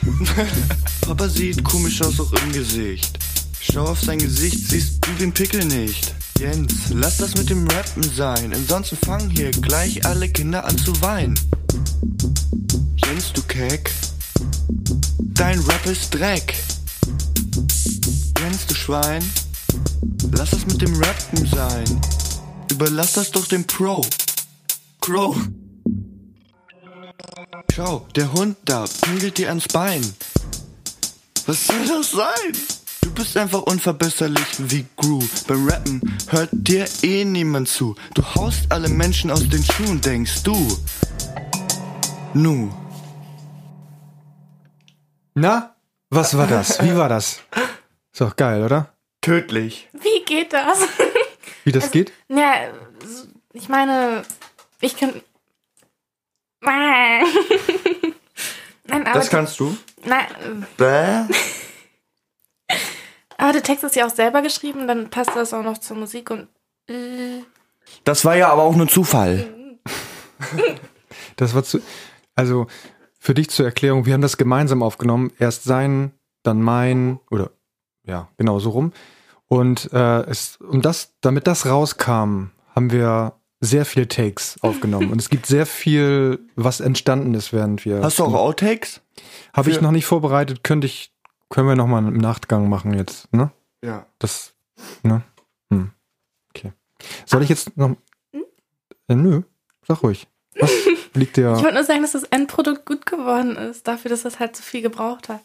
Papa 1.00 1.28
sieht 1.28 1.62
komisch 1.62 2.02
aus 2.02 2.18
auch 2.20 2.32
im 2.32 2.52
Gesicht. 2.52 3.18
Schau 3.62 3.84
auf 3.84 4.00
sein 4.00 4.18
Gesicht, 4.18 4.70
siehst 4.70 5.04
du 5.06 5.12
den 5.12 5.32
Pickel 5.32 5.64
nicht. 5.66 6.14
Jens, 6.38 6.72
lass 6.90 7.18
das 7.18 7.36
mit 7.36 7.50
dem 7.50 7.68
Rappen 7.68 8.02
sein, 8.02 8.54
ansonsten 8.54 8.96
fangen 8.96 9.28
hier 9.28 9.50
gleich 9.50 10.06
alle 10.06 10.30
Kinder 10.30 10.64
an 10.64 10.78
zu 10.78 10.98
weinen. 11.02 11.38
Jens, 12.96 13.32
du 13.34 13.42
Keck, 13.42 13.92
dein 15.18 15.58
Rap 15.60 15.84
ist 15.84 16.14
Dreck. 16.14 16.54
Jens, 18.38 18.66
du 18.66 18.74
Schwein, 18.74 19.22
lass 20.32 20.50
das 20.50 20.66
mit 20.66 20.80
dem 20.80 20.94
Rappen 20.96 21.46
sein. 21.46 22.00
Überlass 22.70 23.12
das 23.12 23.30
doch 23.30 23.46
dem 23.46 23.66
Pro. 23.66 24.00
Crow. 25.00 25.36
Schau, 27.74 28.06
der 28.16 28.32
Hund 28.32 28.56
da 28.64 28.86
pinkelt 29.02 29.36
dir 29.36 29.50
ans 29.50 29.68
Bein. 29.68 30.02
Was 31.46 31.66
soll 31.66 31.86
das 31.86 32.10
sein? 32.12 32.79
Du 33.02 33.10
bist 33.14 33.36
einfach 33.36 33.62
unverbesserlich 33.62 34.46
wie 34.58 34.86
Gru. 34.96 35.20
Beim 35.46 35.68
Rappen 35.68 36.00
hört 36.28 36.50
dir 36.52 36.86
eh 37.02 37.24
niemand 37.24 37.68
zu. 37.68 37.94
Du 38.14 38.22
haust 38.34 38.70
alle 38.70 38.88
Menschen 38.88 39.30
aus 39.30 39.48
den 39.48 39.62
Schuhen, 39.64 40.00
denkst 40.00 40.42
du. 40.42 40.78
Nu. 42.34 42.70
Na, 45.34 45.74
was 46.10 46.36
war 46.36 46.46
das? 46.46 46.82
Wie 46.82 46.94
war 46.96 47.08
das? 47.08 47.40
Ist 48.12 48.20
doch 48.20 48.36
geil, 48.36 48.62
oder? 48.62 48.92
Tödlich. 49.20 49.88
Wie 49.92 50.24
geht 50.24 50.52
das? 50.52 50.78
Wie 51.64 51.72
das 51.72 51.90
geht? 51.90 52.12
Ja, 52.28 52.54
ich 53.52 53.68
meine, 53.68 54.22
ich 54.80 54.96
kann. 54.96 55.12
Nein, 56.62 57.24
aber, 59.06 59.12
Das 59.12 59.30
kannst 59.30 59.58
du? 59.60 59.76
nein, 60.04 60.66
Bäh. 60.76 61.22
Aber 63.40 63.52
der 63.52 63.62
Text 63.62 63.84
ist 63.84 63.96
ja 63.96 64.06
auch 64.06 64.14
selber 64.14 64.42
geschrieben, 64.42 64.86
dann 64.86 65.10
passt 65.10 65.34
das 65.34 65.52
auch 65.54 65.62
noch 65.62 65.78
zur 65.78 65.96
Musik 65.96 66.30
und. 66.30 66.48
Äh, 66.88 67.42
Das 68.04 68.24
war 68.24 68.36
ja 68.36 68.48
aber 68.50 68.62
auch 68.62 68.76
nur 68.76 68.88
Zufall. 68.88 69.78
Das 71.36 71.54
war 71.54 71.62
zu. 71.64 71.80
Also, 72.34 72.66
für 73.18 73.34
dich 73.34 73.50
zur 73.50 73.66
Erklärung, 73.66 74.06
wir 74.06 74.14
haben 74.14 74.22
das 74.22 74.36
gemeinsam 74.36 74.82
aufgenommen. 74.82 75.32
Erst 75.38 75.64
sein, 75.64 76.12
dann 76.42 76.62
mein, 76.62 77.20
oder 77.30 77.50
ja, 78.06 78.28
genau 78.38 78.58
so 78.58 78.70
rum. 78.70 78.92
Und 79.46 79.92
äh, 79.92 80.20
es, 80.22 80.58
um 80.58 80.80
das, 80.80 81.14
damit 81.20 81.46
das 81.46 81.66
rauskam, 81.66 82.50
haben 82.74 82.90
wir 82.90 83.34
sehr 83.60 83.84
viele 83.84 84.08
Takes 84.08 84.56
aufgenommen. 84.62 85.10
Und 85.10 85.20
es 85.20 85.28
gibt 85.28 85.44
sehr 85.44 85.66
viel, 85.66 86.38
was 86.56 86.80
entstanden 86.80 87.34
ist, 87.34 87.52
während 87.52 87.84
wir. 87.84 88.00
Hast 88.02 88.18
du 88.18 88.24
auch 88.24 88.34
Outtakes? 88.34 89.02
Habe 89.52 89.70
ich 89.70 89.80
noch 89.80 89.90
nicht 89.90 90.06
vorbereitet, 90.06 90.64
könnte 90.64 90.86
ich, 90.86 91.12
können 91.50 91.68
wir 91.68 91.76
nochmal 91.76 92.06
im 92.06 92.16
Nachgang 92.16 92.68
machen 92.68 92.94
jetzt, 92.94 93.32
ne? 93.32 93.50
Ja. 93.84 94.06
Das, 94.18 94.54
ne? 95.02 95.22
Hm. 95.70 95.90
Okay. 96.50 96.72
Soll 97.26 97.42
ich 97.42 97.48
jetzt 97.48 97.76
noch. 97.76 97.96
Äh, 99.08 99.14
nö, 99.14 99.42
sag 99.86 100.02
ruhig. 100.02 100.28
Was 100.58 100.70
liegt 101.14 101.36
dir. 101.36 101.54
Ich 101.56 101.62
wollte 101.62 101.74
nur 101.74 101.84
sagen, 101.84 102.02
dass 102.02 102.12
das 102.12 102.24
Endprodukt 102.24 102.86
gut 102.86 103.04
geworden 103.04 103.56
ist, 103.56 103.86
dafür, 103.86 104.10
dass 104.10 104.22
das 104.22 104.38
halt 104.38 104.56
so 104.56 104.62
viel 104.62 104.82
gebraucht 104.82 105.28
hat. 105.28 105.40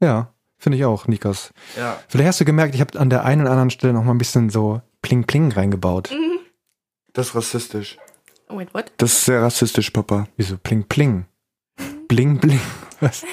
Ja, 0.00 0.32
finde 0.58 0.78
ich 0.78 0.84
auch, 0.84 1.06
Nikas. 1.06 1.52
Ja. 1.76 1.98
Vielleicht 2.08 2.28
hast 2.28 2.40
du 2.40 2.44
gemerkt, 2.44 2.74
ich 2.74 2.80
habe 2.80 2.98
an 2.98 3.10
der 3.10 3.24
einen 3.24 3.42
oder 3.42 3.50
anderen 3.50 3.70
Stelle 3.70 3.92
noch 3.92 4.04
mal 4.04 4.12
ein 4.12 4.18
bisschen 4.18 4.50
so 4.50 4.82
Pling 5.02 5.24
Pling 5.24 5.52
reingebaut. 5.52 6.10
Das 7.12 7.28
ist 7.28 7.34
rassistisch. 7.34 7.98
Wait, 8.48 8.74
what? 8.74 8.92
Das 8.96 9.12
ist 9.12 9.24
sehr 9.24 9.42
rassistisch, 9.42 9.90
Papa. 9.90 10.28
Wieso 10.36 10.58
Pling 10.58 10.84
Pling? 10.84 11.26
Bling 12.08 12.38
Bling. 12.38 12.60
Was? 13.00 13.24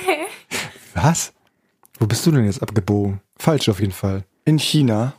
Was? 0.94 1.34
Wo 2.00 2.08
bist 2.08 2.26
du 2.26 2.32
denn 2.32 2.46
jetzt 2.46 2.62
abgebogen? 2.62 3.22
Falsch 3.38 3.70
auf 3.70 3.80
jeden 3.80 3.92
Fall. 3.94 4.26
In 4.46 4.60
China. 4.60 5.14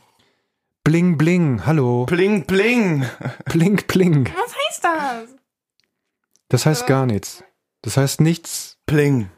Bling 0.83 1.17
Bling, 1.17 1.65
hallo. 1.65 2.05
Bling, 2.05 2.45
bling. 2.45 3.05
Pling 3.45 3.77
Pling. 3.87 4.25
Was 4.27 4.55
heißt 4.55 4.83
das? 4.83 5.35
Das 6.49 6.65
heißt 6.65 6.87
gar 6.87 7.05
nichts. 7.05 7.43
Das 7.81 7.97
heißt 7.97 8.21
nichts. 8.21 8.77
Pling. 8.85 9.29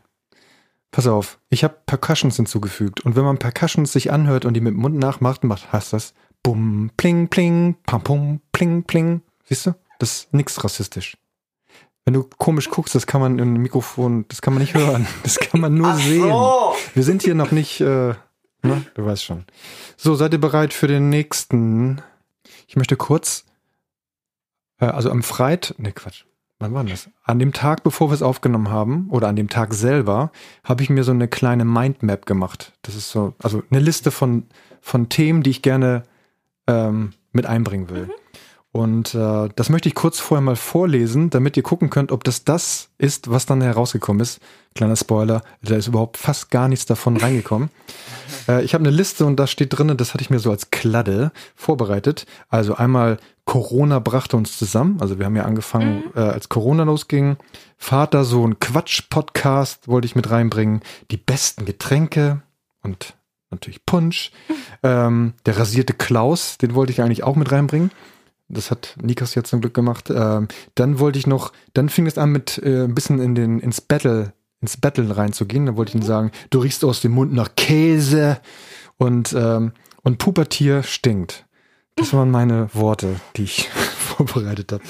Pass 0.91 1.07
auf, 1.07 1.39
ich 1.49 1.63
habe 1.63 1.77
Percussions 1.85 2.37
hinzugefügt. 2.37 3.01
Und 3.01 3.15
wenn 3.15 3.23
man 3.23 3.37
Percussions 3.37 3.91
sich 3.91 4.11
anhört 4.11 4.45
und 4.45 4.53
die 4.55 4.61
mit 4.61 4.73
dem 4.73 4.79
Mund 4.81 4.97
nachmacht, 4.97 5.43
macht, 5.43 5.71
heißt 5.71 5.93
das 5.93 6.13
Bum, 6.43 6.91
Pling, 6.97 7.27
Pling, 7.27 7.75
Pam, 7.85 8.03
Pum, 8.03 8.41
Pling, 8.51 8.83
Pling. 8.83 9.21
Siehst 9.45 9.67
du? 9.67 9.75
Das 9.99 10.11
ist 10.11 10.33
nix 10.33 10.63
rassistisch. 10.63 11.17
Wenn 12.07 12.13
du 12.13 12.23
komisch 12.37 12.69
guckst, 12.69 12.95
das 12.95 13.05
kann 13.05 13.19
man 13.19 13.37
im 13.37 13.55
Mikrofon, 13.55 14.23
das 14.29 14.41
kann 14.41 14.53
man 14.53 14.61
nicht 14.61 14.73
hören. 14.73 15.05
Das 15.23 15.39
kann 15.39 15.59
man 15.59 15.73
nur 15.73 15.93
sehen. 15.95 16.31
Wir 16.93 17.03
sind 17.03 17.21
hier 17.21 17.35
noch 17.35 17.51
nicht, 17.51 17.81
äh, 17.81 18.13
ne? 18.61 18.85
Du 18.93 19.05
weißt 19.05 19.25
schon. 19.25 19.43
So, 19.97 20.15
seid 20.15 20.31
ihr 20.31 20.39
bereit 20.39 20.73
für 20.73 20.87
den 20.87 21.09
nächsten? 21.09 22.01
Ich 22.65 22.77
möchte 22.77 22.95
kurz, 22.95 23.43
äh, 24.79 24.85
also 24.85 25.11
am 25.11 25.21
Freitag, 25.21 25.79
ne 25.79 25.91
Quatsch, 25.91 26.23
wann 26.59 26.73
war 26.73 26.81
denn 26.85 26.91
das? 26.91 27.09
An 27.25 27.39
dem 27.39 27.51
Tag, 27.51 27.83
bevor 27.83 28.09
wir 28.09 28.13
es 28.13 28.21
aufgenommen 28.21 28.71
haben, 28.71 29.09
oder 29.09 29.27
an 29.27 29.35
dem 29.35 29.49
Tag 29.49 29.73
selber, 29.73 30.31
habe 30.63 30.83
ich 30.83 30.89
mir 30.89 31.03
so 31.03 31.11
eine 31.11 31.27
kleine 31.27 31.65
Mindmap 31.65 32.25
gemacht. 32.25 32.71
Das 32.83 32.95
ist 32.95 33.11
so, 33.11 33.33
also 33.43 33.63
eine 33.69 33.81
Liste 33.81 34.11
von, 34.11 34.45
von 34.79 35.09
Themen, 35.09 35.43
die 35.43 35.49
ich 35.49 35.61
gerne 35.61 36.03
ähm, 36.67 37.11
mit 37.33 37.45
einbringen 37.45 37.89
will. 37.89 38.09
Und 38.77 39.15
äh, 39.15 39.49
das 39.55 39.69
möchte 39.69 39.89
ich 39.89 39.95
kurz 39.95 40.19
vorher 40.19 40.43
mal 40.43 40.55
vorlesen, 40.55 41.31
damit 41.31 41.57
ihr 41.57 41.63
gucken 41.63 41.89
könnt, 41.89 42.11
ob 42.11 42.23
das 42.23 42.43
das 42.43 42.89
ist, 42.99 43.31
was 43.31 43.47
dann 43.47 43.59
herausgekommen 43.59 44.21
ist. 44.21 44.39
Kleiner 44.75 44.95
Spoiler, 44.95 45.41
da 45.63 45.77
ist 45.77 45.87
überhaupt 45.87 46.15
fast 46.15 46.51
gar 46.51 46.67
nichts 46.67 46.85
davon 46.85 47.17
reingekommen. 47.17 47.69
Äh, 48.49 48.63
ich 48.63 48.73
habe 48.73 48.83
eine 48.85 48.95
Liste 48.95 49.25
und 49.25 49.37
da 49.37 49.47
steht 49.47 49.77
drin, 49.77 49.95
das 49.97 50.13
hatte 50.13 50.21
ich 50.21 50.29
mir 50.29 50.39
so 50.39 50.51
als 50.51 50.69
Kladde 50.69 51.31
vorbereitet. 51.55 52.25
Also 52.49 52.75
einmal 52.75 53.17
Corona 53.45 53.99
brachte 53.99 54.37
uns 54.37 54.57
zusammen. 54.57 54.97
Also 55.01 55.17
wir 55.17 55.25
haben 55.25 55.35
ja 55.35 55.43
angefangen, 55.43 56.03
äh, 56.15 56.19
als 56.19 56.47
Corona 56.47 56.83
losging. 56.83 57.37
Vater, 57.77 58.23
Sohn, 58.23 58.59
Quatsch-Podcast 58.59 59.87
wollte 59.87 60.05
ich 60.05 60.15
mit 60.15 60.29
reinbringen. 60.29 60.81
Die 61.11 61.17
besten 61.17 61.65
Getränke 61.65 62.41
und 62.83 63.15
natürlich 63.49 63.85
Punsch. 63.85 64.31
Ähm, 64.83 65.33
der 65.47 65.57
rasierte 65.57 65.93
Klaus, 65.93 66.59
den 66.59 66.75
wollte 66.75 66.91
ich 66.91 67.01
eigentlich 67.01 67.23
auch 67.23 67.35
mit 67.35 67.51
reinbringen. 67.51 67.89
Das 68.49 68.71
hat 68.71 68.95
Nikas 69.01 69.35
jetzt 69.35 69.49
zum 69.49 69.61
Glück 69.61 69.73
gemacht. 69.73 70.09
Ähm, 70.09 70.47
dann 70.75 70.99
wollte 70.99 71.19
ich 71.19 71.27
noch, 71.27 71.51
dann 71.73 71.89
fing 71.89 72.07
es 72.07 72.17
an 72.17 72.31
mit 72.31 72.57
äh, 72.59 72.85
ein 72.85 72.95
bisschen 72.95 73.19
in 73.19 73.35
den, 73.35 73.59
ins 73.59 73.81
Battle, 73.81 74.33
ins 74.61 74.77
Battle 74.77 75.15
reinzugehen. 75.15 75.65
Dann 75.65 75.77
wollte 75.77 75.89
ich 75.89 75.95
ihm 75.95 76.01
sagen, 76.01 76.31
du 76.49 76.59
riechst 76.59 76.85
aus 76.85 77.01
dem 77.01 77.11
Mund 77.11 77.33
nach 77.33 77.55
Käse 77.55 78.39
und, 78.97 79.33
ähm, 79.33 79.73
und 80.03 80.17
Pubertier 80.17 80.83
stinkt. 80.83 81.45
Das 81.95 82.13
waren 82.13 82.31
meine 82.31 82.69
Worte, 82.73 83.19
die 83.35 83.43
ich 83.43 83.69
vorbereitet 83.99 84.71
habe. 84.71 84.83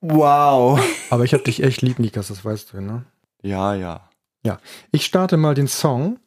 Wow. 0.00 0.80
Aber 1.10 1.24
ich 1.24 1.34
habe 1.34 1.42
dich 1.42 1.62
echt 1.62 1.82
lieb, 1.82 1.98
Nikas, 1.98 2.28
das 2.28 2.44
weißt 2.44 2.72
du, 2.72 2.80
ne? 2.80 3.04
Ja, 3.42 3.74
ja. 3.74 4.08
Ja. 4.42 4.58
Ich 4.92 5.04
starte 5.04 5.36
mal 5.36 5.54
den 5.54 5.68
Song. 5.68 6.18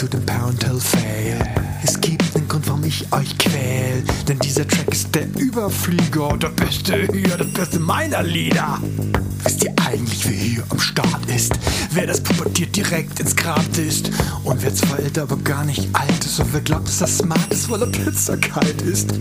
Zu 0.00 0.08
dem 0.08 0.24
Parental 0.24 0.80
Fail. 0.80 1.49
Euch 3.12 3.36
quäl. 3.38 4.04
Denn 4.28 4.38
dieser 4.38 4.66
Track 4.66 4.92
ist 4.92 5.14
der 5.14 5.26
Überflieger. 5.38 6.36
Der 6.38 6.48
beste 6.48 7.06
hier, 7.12 7.36
das 7.36 7.52
beste 7.52 7.80
meiner 7.80 8.22
Lieder. 8.22 8.78
Wisst 9.44 9.64
ihr 9.64 9.74
eigentlich, 9.86 10.28
wer 10.28 10.36
hier 10.36 10.64
am 10.68 10.78
Start 10.78 11.26
ist? 11.34 11.52
Wer 11.92 12.06
das 12.06 12.20
pubertiert 12.20 12.76
direkt 12.76 13.20
ins 13.20 13.34
Grab 13.34 13.64
ist? 13.76 14.10
Und 14.44 14.62
wer 14.62 14.74
zwar 14.74 14.98
älter, 14.98 15.22
aber 15.22 15.36
gar 15.36 15.64
nicht 15.64 15.88
alt 15.92 16.24
ist. 16.24 16.40
Und 16.40 16.52
wer 16.52 16.60
glaubt, 16.60 16.88
dass 16.88 17.00
er 17.00 17.06
smart 17.06 17.52
ist, 17.52 17.70
weil 17.70 17.82
er 17.82 17.88
Pizza 17.88 18.36
kalt 18.36 18.82
ist? 18.82 19.14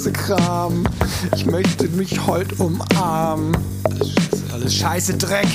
Käsekram. 0.00 0.84
Ich 1.36 1.44
möchte 1.44 1.86
mich 1.88 2.26
heute 2.26 2.54
umarmen. 2.54 3.54
Alles 4.50 4.74
Scheiße, 4.74 5.18
Dreck. 5.18 5.46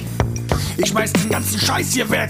Ich 0.77 0.89
schmeiß 0.89 1.13
den 1.13 1.31
ganzen 1.31 1.59
Scheiß 1.59 1.93
hier 1.93 2.07
weg. 2.11 2.29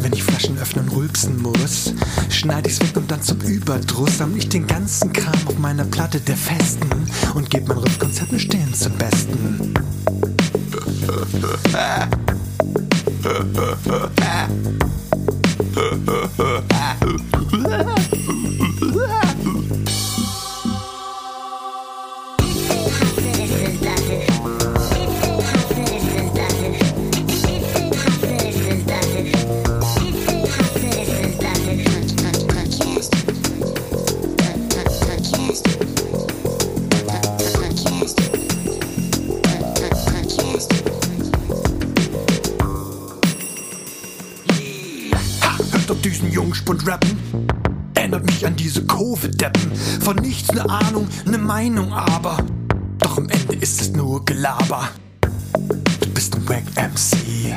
Wenn 0.00 0.12
ich 0.12 0.24
Flaschen 0.24 0.58
öffnen 0.58 0.88
rülpsen 0.88 1.40
muss, 1.40 1.94
schneide 2.28 2.68
ich's 2.68 2.80
weg 2.80 2.96
und 2.96 3.08
dann 3.08 3.22
zum 3.22 3.38
Überdruss 3.38 4.18
sammle 4.18 4.38
ich 4.38 4.48
den 4.48 4.66
ganzen 4.66 5.12
Kram 5.12 5.38
auf 5.46 5.56
meiner 5.58 5.84
Platte 5.84 6.18
der 6.18 6.36
Festen 6.36 6.90
und 7.34 7.50
geb 7.50 7.68
mein 7.68 7.78
Rückkonzert 7.78 8.32
nur 8.32 8.40
stehen 8.40 8.74
zum 8.74 8.92
Besten. 8.94 9.74
Ne 50.56 50.70
Ahnung, 50.70 51.06
ne 51.26 51.36
Meinung, 51.36 51.92
aber 51.92 52.38
doch 52.98 53.18
am 53.18 53.28
Ende 53.28 53.56
ist 53.56 53.80
es 53.80 53.90
nur 53.90 54.24
Gelaber. 54.24 54.88
Du 56.00 56.08
bist 56.14 56.34
ein 56.34 56.48
Wack 56.48 56.64
MC, 56.76 57.54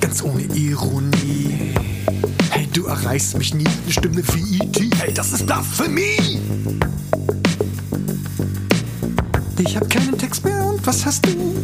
ganz 0.00 0.22
ohne 0.22 0.42
Ironie. 0.42 1.72
Hey, 2.50 2.68
du 2.72 2.84
erreichst 2.86 3.38
mich 3.38 3.54
nie, 3.54 3.66
eine 3.66 3.92
Stimme 3.92 4.22
wie 4.34 4.58
E.T. 4.58 4.90
Hey, 4.98 5.14
das 5.14 5.32
ist 5.32 5.46
Blasphemie. 5.46 6.40
Ich 9.58 9.76
hab 9.76 9.88
keinen 9.88 10.18
Text 10.18 10.44
mehr 10.44 10.62
und 10.62 10.86
was 10.86 11.06
hast 11.06 11.24
du? 11.24 11.54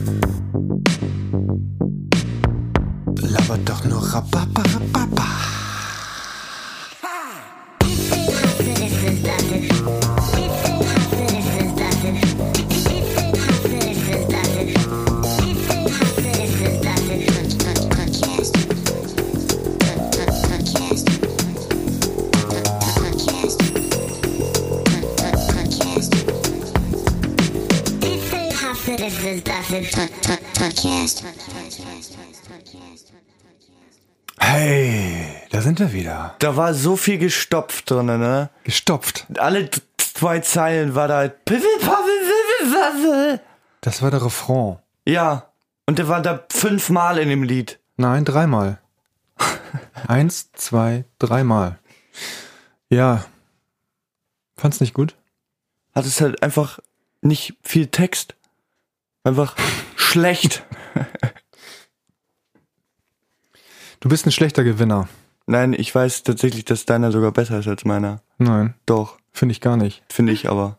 Hey, 34.52 35.28
da 35.50 35.60
sind 35.60 35.78
wir 35.78 35.92
wieder. 35.92 36.34
Da 36.40 36.56
war 36.56 36.74
so 36.74 36.96
viel 36.96 37.18
gestopft 37.18 37.88
drin, 37.88 38.06
ne? 38.06 38.50
Gestopft. 38.64 39.24
Alle 39.38 39.70
zwei 39.96 40.40
Zeilen 40.40 40.96
war 40.96 41.06
da 41.06 41.30
Waffel. 42.72 43.40
Das 43.80 44.02
war 44.02 44.10
der 44.10 44.24
Refrain. 44.24 44.78
Ja. 45.06 45.52
Und 45.86 46.00
der 46.00 46.08
war 46.08 46.20
da 46.20 46.44
fünfmal 46.50 47.18
in 47.18 47.28
dem 47.28 47.44
Lied. 47.44 47.78
Nein, 47.96 48.24
dreimal. 48.24 48.80
Eins, 50.08 50.50
zwei, 50.50 51.04
dreimal. 51.20 51.78
Ja. 52.88 53.24
Fand's 54.56 54.80
nicht 54.80 54.94
gut? 54.94 55.14
Hat 55.94 56.06
es 56.06 56.20
halt 56.20 56.42
einfach 56.42 56.80
nicht 57.22 57.56
viel 57.62 57.86
Text. 57.86 58.34
Einfach 59.22 59.54
schlecht. 59.94 60.64
Du 64.00 64.08
bist 64.08 64.26
ein 64.26 64.32
schlechter 64.32 64.64
Gewinner. 64.64 65.08
Nein, 65.46 65.72
ich 65.74 65.94
weiß 65.94 66.22
tatsächlich, 66.22 66.64
dass 66.64 66.86
deiner 66.86 67.12
sogar 67.12 67.32
besser 67.32 67.58
ist 67.58 67.68
als 67.68 67.84
meiner. 67.84 68.22
Nein, 68.38 68.74
Doch, 68.86 69.18
finde 69.32 69.52
ich 69.52 69.60
gar 69.60 69.76
nicht. 69.76 70.02
finde 70.08 70.32
ich 70.32 70.48
aber. 70.48 70.78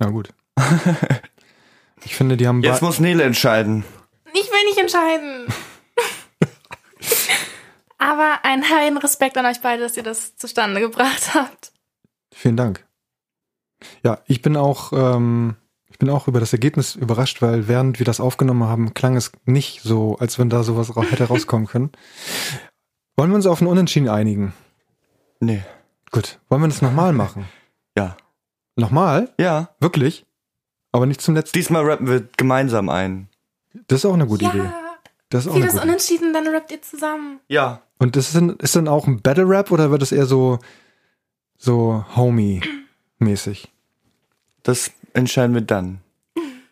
Ja, 0.00 0.08
gut. 0.10 0.30
Ich 2.04 2.14
finde, 2.16 2.36
die 2.36 2.46
haben 2.46 2.62
Jetzt 2.62 2.82
muss 2.82 3.00
Nele 3.00 3.24
entscheiden. 3.24 3.84
Ich 4.32 4.50
will 4.50 4.64
nicht 4.68 4.78
entscheiden. 4.78 5.46
Aber 7.98 8.40
ein 8.42 8.68
heiden 8.68 8.98
Respekt 8.98 9.36
an 9.38 9.46
euch 9.46 9.60
beide, 9.60 9.82
dass 9.82 9.96
ihr 9.96 10.02
das 10.02 10.36
zustande 10.36 10.80
gebracht 10.80 11.34
habt. 11.34 11.72
Vielen 12.32 12.56
Dank. 12.56 12.86
Ja, 14.04 14.20
ich 14.26 14.42
bin 14.42 14.56
auch, 14.56 14.92
ähm, 14.92 15.56
ich 15.96 15.98
bin 15.98 16.10
auch 16.10 16.28
über 16.28 16.40
das 16.40 16.52
Ergebnis 16.52 16.94
überrascht, 16.94 17.40
weil 17.40 17.68
während 17.68 17.98
wir 17.98 18.04
das 18.04 18.20
aufgenommen 18.20 18.64
haben, 18.64 18.92
klang 18.92 19.16
es 19.16 19.32
nicht 19.46 19.80
so, 19.80 20.18
als 20.18 20.38
wenn 20.38 20.50
da 20.50 20.62
sowas 20.62 20.92
hätte 20.94 21.24
rauskommen 21.24 21.66
können. 21.66 21.90
Wollen 23.16 23.30
wir 23.30 23.36
uns 23.36 23.46
auf 23.46 23.62
ein 23.62 23.66
Unentschieden 23.66 24.10
einigen? 24.10 24.52
Nee. 25.40 25.62
Gut. 26.10 26.38
Wollen 26.50 26.60
wir 26.60 26.68
das 26.68 26.82
nochmal 26.82 27.14
machen? 27.14 27.46
Ja. 27.96 28.18
Nochmal? 28.74 29.32
Ja. 29.40 29.70
Wirklich? 29.80 30.26
Aber 30.92 31.06
nicht 31.06 31.22
zum 31.22 31.34
letzten. 31.34 31.56
Diesmal 31.56 31.82
rappen 31.82 32.08
wir 32.08 32.28
gemeinsam 32.36 32.90
ein. 32.90 33.30
Das 33.88 34.00
ist 34.00 34.04
auch 34.04 34.12
eine 34.12 34.26
gute 34.26 34.44
ja, 34.44 34.50
Idee. 34.50 34.70
Das 35.30 35.46
ist 35.46 35.50
auch 35.50 35.54
wie 35.54 35.62
eine 35.62 35.66
das 35.68 35.76
gute 35.76 35.86
unentschieden, 35.86 36.34
dann 36.34 36.46
rappt 36.48 36.72
ihr 36.72 36.82
zusammen. 36.82 37.40
Ja. 37.48 37.80
Und 37.98 38.16
das 38.16 38.26
ist 38.26 38.36
dann, 38.36 38.50
ist 38.58 38.76
dann 38.76 38.86
auch 38.86 39.06
ein 39.06 39.22
Battle 39.22 39.48
Rap 39.48 39.70
oder 39.70 39.90
wird 39.90 40.02
es 40.02 40.12
eher 40.12 40.26
so, 40.26 40.58
so 41.56 42.04
Homie-mäßig? 42.14 43.72
Das 44.62 44.90
entscheiden 45.16 45.54
wir 45.54 45.62
dann. 45.62 46.00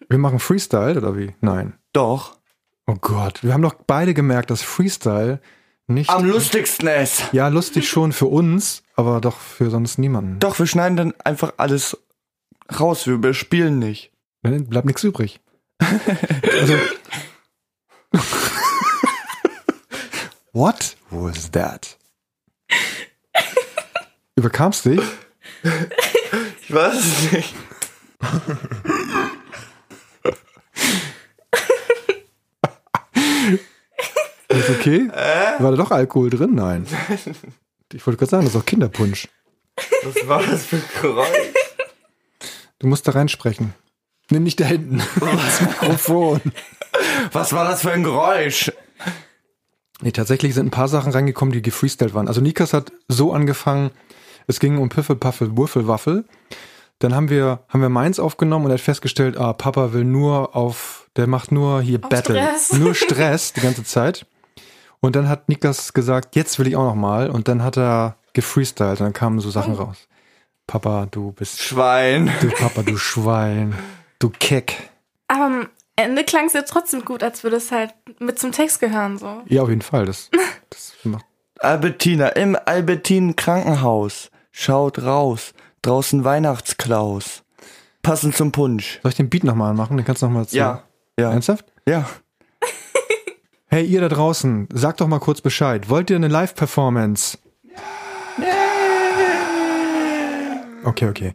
Wir 0.09 0.19
machen 0.19 0.39
Freestyle 0.39 0.97
oder 0.99 1.17
wie? 1.17 1.35
Nein. 1.41 1.75
Doch. 1.93 2.39
Oh 2.87 2.97
Gott, 3.01 3.43
wir 3.43 3.55
haben 3.55 3.63
doch 3.63 3.75
beide 3.87 4.13
gemerkt, 4.15 4.51
dass 4.51 4.63
Freestyle 4.63 5.41
nicht. 5.87 6.11
Am 6.11 6.25
lustigsten 6.25 6.89
ist. 6.89 7.25
ja, 7.33 7.49
lustig 7.49 7.89
schon 7.89 8.13
für 8.13 8.27
uns, 8.27 8.83
aber 8.97 9.21
doch 9.21 9.39
für 9.39 9.71
sonst 9.71 9.99
niemanden. 9.99 10.39
Doch, 10.39 10.59
wir 10.59 10.67
schneiden 10.67 10.97
dann 10.97 11.15
einfach 11.25 11.55
alles 11.57 11.97
raus. 12.79 13.07
Wir 13.07 13.15
überspielen 13.15 13.79
nicht. 13.79 14.13
Dann 14.43 14.67
bleibt 14.67 14.87
nichts 14.87 15.03
übrig. 15.05 15.41
also. 15.81 16.75
What 20.53 20.97
was 21.11 21.51
that? 21.51 21.99
Überkamst 24.37 24.85
dich? 24.85 25.01
Ich 26.61 26.73
weiß 26.73 26.95
es 26.95 27.33
nicht. 27.33 27.55
Ist 34.49 34.71
okay? 34.71 35.09
War 35.59 35.71
da 35.71 35.77
doch 35.77 35.91
Alkohol 35.91 36.31
drin? 36.31 36.55
Nein. 36.55 36.87
Ich 37.93 38.07
wollte 38.07 38.19
gerade 38.19 38.31
sagen, 38.31 38.45
das 38.45 38.55
ist 38.55 38.61
auch 38.61 38.67
Kinderpunsch. 38.67 39.29
Was 40.05 40.29
war 40.29 40.43
das 40.43 40.65
für 40.67 40.77
ein 40.77 40.83
Geräusch? 41.01 41.53
Du 42.79 42.87
musst 42.87 43.07
da 43.09 43.13
reinsprechen. 43.13 43.75
Nee, 44.31 44.41
nicht 44.41 44.61
da 44.61 44.65
hinten. 44.65 45.03
Das 45.21 45.61
Mikrofon. 45.61 46.41
Was 47.33 47.53
war 47.53 47.65
das 47.69 47.83
für 47.83 47.93
ein 47.93 48.03
Geräusch? 48.03 48.73
Nee, 50.01 50.13
tatsächlich 50.13 50.55
sind 50.55 50.67
ein 50.67 50.71
paar 50.71 50.89
Sachen 50.89 51.13
reingekommen, 51.13 51.53
die 51.53 51.63
gefreestylt 51.63 52.15
waren. 52.15 52.29
Also 52.29 52.41
Nikas 52.41 52.73
hat 52.73 52.93
so 53.09 53.33
angefangen, 53.33 53.91
es 54.47 54.61
ging 54.61 54.79
um 54.79 54.89
Piffel, 54.89 55.17
Puffel, 55.17 55.57
Wuffel, 55.57 55.89
Waffel. 55.89 56.25
Dann 56.99 57.15
haben 57.15 57.29
wir, 57.29 57.61
haben 57.69 57.81
wir 57.81 57.89
meins 57.89 58.19
aufgenommen 58.21 58.67
und 58.67 58.71
er 58.71 58.75
hat 58.75 58.81
festgestellt, 58.81 59.37
ah, 59.37 59.53
Papa 59.53 59.93
will 59.93 60.05
nur 60.05 60.55
auf, 60.57 61.09
der 61.17 61.27
macht 61.27 61.53
nur 61.53 61.83
hier 61.83 61.99
Auf 62.03 62.09
Battle. 62.09 62.37
Stress. 62.37 62.73
Nur 62.73 62.95
Stress 62.95 63.53
die 63.53 63.61
ganze 63.61 63.85
Zeit. 63.85 64.27
Und 65.01 65.17
dann 65.17 65.29
hat 65.29 65.49
Nikas 65.49 65.93
gesagt, 65.93 66.35
jetzt 66.35 66.59
will 66.59 66.67
ich 66.67 66.77
auch 66.77 66.85
noch 66.85 66.95
mal. 66.95 67.29
Und 67.29 67.49
dann 67.49 67.63
hat 67.63 67.77
er 67.77 68.17
gefreestylt 68.33 69.01
und 69.01 69.07
dann 69.07 69.13
kamen 69.13 69.41
so 69.41 69.51
Sachen 69.51 69.75
raus. 69.75 70.09
Papa, 70.67 71.07
du 71.11 71.33
bist, 71.33 71.61
Schwein. 71.61 72.31
du 72.41 72.49
Papa, 72.49 72.83
du 72.83 72.97
Schwein, 72.97 73.75
du 74.19 74.31
Keck. 74.31 74.91
Aber 75.29 75.45
am 75.45 75.69
Ende 75.97 76.25
klang 76.25 76.47
es 76.47 76.55
ja 76.55 76.63
trotzdem 76.63 77.05
gut, 77.05 77.23
als 77.23 77.45
würde 77.45 77.57
es 77.57 77.71
halt 77.71 77.93
mit 78.19 78.39
zum 78.39 78.53
Text 78.53 78.81
gehören, 78.81 79.19
so. 79.19 79.43
Ja, 79.47 79.63
auf 79.63 79.69
jeden 79.69 79.83
Fall. 79.83 80.07
Das, 80.07 80.31
das 80.71 80.95
macht, 81.05 81.27
Albertina 81.59 82.29
im 82.29 82.57
Albertinen 82.65 83.37
Krankenhaus. 83.37 84.31
Schaut 84.53 85.03
raus 85.03 85.53
draußen 85.85 86.25
Weihnachtsklaus. 86.25 87.43
Passend 88.03 88.35
zum 88.37 88.53
Punsch. 88.53 89.01
Soll 89.03 89.11
ich 89.11 89.17
den 89.17 89.31
Beat 89.31 89.45
nochmal 89.45 89.71
anmachen? 89.71 89.97
Den 89.97 90.05
kannst 90.05 90.23
du 90.23 90.27
nochmal 90.27 90.47
Ja. 90.51 90.83
ja. 91.19 91.31
Ernsthaft? 91.31 91.67
Ja. 91.87 92.09
hey, 93.69 93.85
ihr 93.85 94.01
da 94.01 94.09
draußen, 94.09 94.69
sagt 94.73 95.01
doch 95.01 95.09
mal 95.09 95.21
kurz 95.21 95.41
Bescheid. 95.41 95.89
Wollt 95.89 96.11
ihr 96.11 96.17
eine 96.17 96.29
Live-Performance? 96.29 97.39
Okay, 100.85 101.09
okay. 101.09 101.35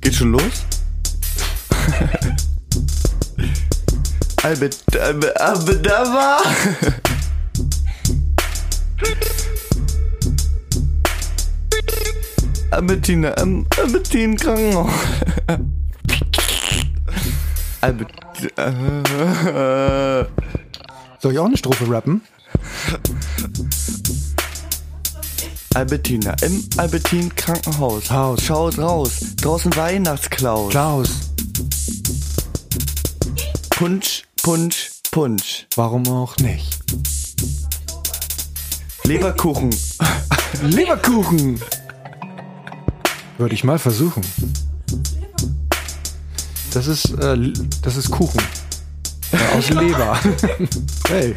Geht 0.00 0.14
schon 0.14 0.32
los? 0.32 0.75
Albert, 4.46 4.78
Albert, 5.00 5.40
Albert, 5.40 5.86
da 5.86 6.04
war. 6.04 6.40
Albertine, 12.70 13.34
ähm, 13.38 13.66
Albertine 13.76 14.36
Krankenhaus. 14.36 14.92
Albert, 17.80 18.12
äh, 18.56 20.24
Soll 21.18 21.32
ich 21.32 21.38
auch 21.40 21.46
eine 21.46 21.56
Strophe 21.56 21.90
rappen? 21.90 22.22
Albertina 25.74 26.36
im 26.42 26.64
Albertin 26.76 27.34
Krankenhaus. 27.34 28.08
Haus. 28.12 28.44
Schaut 28.44 28.78
raus. 28.78 29.18
Draußen 29.42 29.74
Weihnachtsklaus. 29.74 30.70
Klaus, 30.70 31.08
Punsch, 33.76 34.22
Punsch, 34.46 34.90
Punsch. 35.10 35.66
warum 35.74 36.06
auch 36.06 36.36
nicht? 36.36 36.78
Leberkuchen. 39.02 39.74
Leberkuchen! 40.62 41.60
Würde 43.38 43.54
ich 43.56 43.64
mal 43.64 43.80
versuchen. 43.80 44.22
Das 46.72 46.86
ist, 46.86 47.06
äh, 47.18 47.52
das 47.82 47.96
ist 47.96 48.08
Kuchen. 48.12 48.40
Äh, 49.32 49.56
aus 49.58 49.68
Leber. 49.70 50.16
hey, 51.08 51.34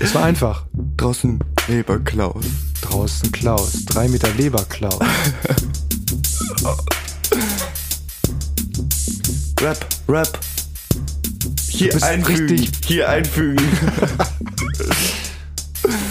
das 0.00 0.14
war 0.14 0.24
einfach. 0.24 0.64
Draußen 0.96 1.38
Leberklaus. 1.68 2.46
Draußen 2.80 3.30
Klaus. 3.30 3.84
Drei 3.84 4.08
Meter 4.08 4.30
Leberklaus. 4.30 5.00
Rap, 9.60 9.86
Rap. 10.08 10.40
Hier 11.82 12.02
einfügen. 12.04 12.48
richtig- 12.50 12.70
Hier 12.86 13.08
einfügen. 13.08 13.60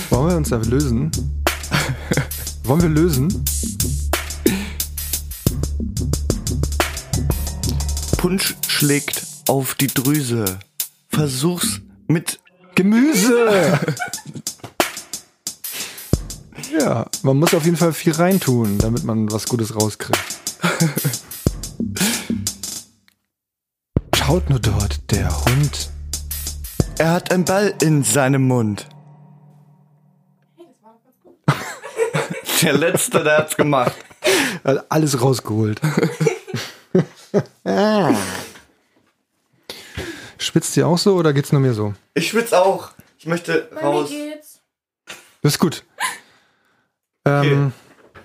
Wollen 0.10 0.30
wir 0.30 0.36
uns 0.36 0.50
da 0.50 0.58
lösen? 0.58 1.10
Wollen 2.64 2.82
wir 2.82 2.90
lösen? 2.90 3.46
Punsch 8.18 8.56
schlägt 8.68 9.24
auf 9.48 9.76
die 9.76 9.88
Drüse. 9.88 10.60
Versuch's 11.10 11.80
mit 12.08 12.40
Gemüse! 12.76 13.80
ja, 16.80 17.06
man 17.24 17.38
muss 17.38 17.54
auf 17.54 17.64
jeden 17.66 17.78
Fall 17.78 17.94
viel 17.94 18.12
reintun, 18.14 18.78
damit 18.78 19.04
man 19.06 19.32
was 19.32 19.46
Gutes 19.48 19.74
rauskriegt. 19.76 20.20
Schaut 24.32 24.50
nur 24.50 24.60
dort, 24.62 25.12
der 25.12 25.28
Hund. 25.44 25.90
Er 26.98 27.12
hat 27.12 27.34
einen 27.34 27.44
Ball 27.44 27.74
in 27.82 28.02
seinem 28.02 28.48
Mund. 28.48 28.88
Der 32.62 32.72
letzte, 32.72 33.26
der 33.26 33.40
hat's 33.40 33.58
gemacht. 33.58 33.92
Hat 34.64 34.86
alles 34.90 35.22
rausgeholt. 35.22 35.82
Spitzt 40.38 40.78
ihr 40.78 40.88
auch 40.88 40.98
so 40.98 41.16
oder 41.16 41.34
geht's 41.34 41.52
nur 41.52 41.60
mir 41.60 41.74
so? 41.74 41.94
Ich 42.14 42.30
schwitz 42.30 42.54
auch. 42.54 42.92
Ich 43.18 43.26
möchte 43.26 43.70
raus. 43.84 44.08
geht's. 44.12 44.62
Das 45.42 45.56
ist 45.56 45.60
gut. 45.60 45.84
Ähm, 47.26 47.74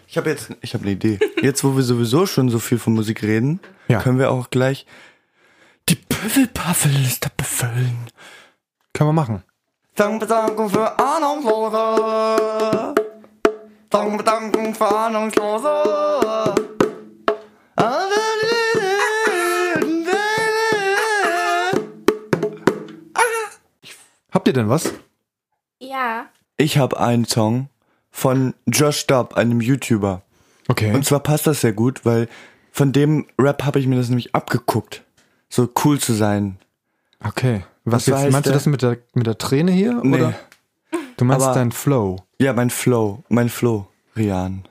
Ich 0.06 0.16
habe 0.16 0.30
jetzt, 0.30 0.50
ich 0.60 0.72
habe 0.72 0.82
eine 0.84 0.92
Idee. 0.92 1.18
Jetzt, 1.42 1.64
wo 1.64 1.74
wir 1.74 1.82
sowieso 1.82 2.26
schon 2.26 2.48
so 2.48 2.60
viel 2.60 2.78
von 2.78 2.92
Musik 2.94 3.24
reden, 3.24 3.58
Ja. 3.88 4.00
können 4.00 4.20
wir 4.20 4.30
auch 4.30 4.50
gleich 4.50 4.86
die 5.88 5.96
Püffelpaffelliste 5.96 7.30
befüllen. 7.36 8.10
Können 8.92 9.10
wir 9.10 9.14
machen. 9.14 9.42
Dankbedankung 9.94 10.68
für 10.68 10.98
Ahnungslose. 10.98 12.94
Dankbedankung 13.88 14.74
für 14.74 14.88
Ahnungslose. 14.88 16.54
Habt 24.36 24.48
ihr 24.48 24.52
denn 24.52 24.68
was? 24.68 24.92
Ja. 25.80 26.26
Ich 26.58 26.76
habe 26.76 27.00
einen 27.00 27.24
Song 27.24 27.70
von 28.10 28.52
Josh 28.66 29.06
Dub, 29.06 29.34
einem 29.34 29.62
YouTuber. 29.62 30.20
Okay. 30.68 30.92
Und 30.92 31.06
zwar 31.06 31.20
passt 31.20 31.46
das 31.46 31.62
sehr 31.62 31.72
gut, 31.72 32.04
weil 32.04 32.28
von 32.70 32.92
dem 32.92 33.26
Rap 33.38 33.64
habe 33.64 33.78
ich 33.78 33.86
mir 33.86 33.96
das 33.96 34.10
nämlich 34.10 34.34
abgeguckt. 34.34 35.05
So 35.48 35.68
cool 35.84 35.98
zu 36.00 36.12
sein. 36.12 36.58
Okay. 37.24 37.64
Was 37.84 38.06
jetzt, 38.06 38.16
heißt 38.16 38.32
meinst 38.32 38.46
du 38.46 38.50
der- 38.50 38.58
das 38.58 38.66
mit 38.66 38.82
der, 38.82 38.98
mit 39.14 39.26
der 39.26 39.38
Träne 39.38 39.72
hier? 39.72 40.00
Nee. 40.02 40.16
Oder? 40.16 40.34
Du 41.16 41.24
meinst 41.24 41.46
Aber- 41.46 41.54
dein 41.54 41.72
Flow. 41.72 42.16
Ja, 42.38 42.52
mein 42.52 42.68
Flow, 42.70 43.24
mein 43.28 43.48
Flow, 43.48 43.88
Rian. 44.16 44.64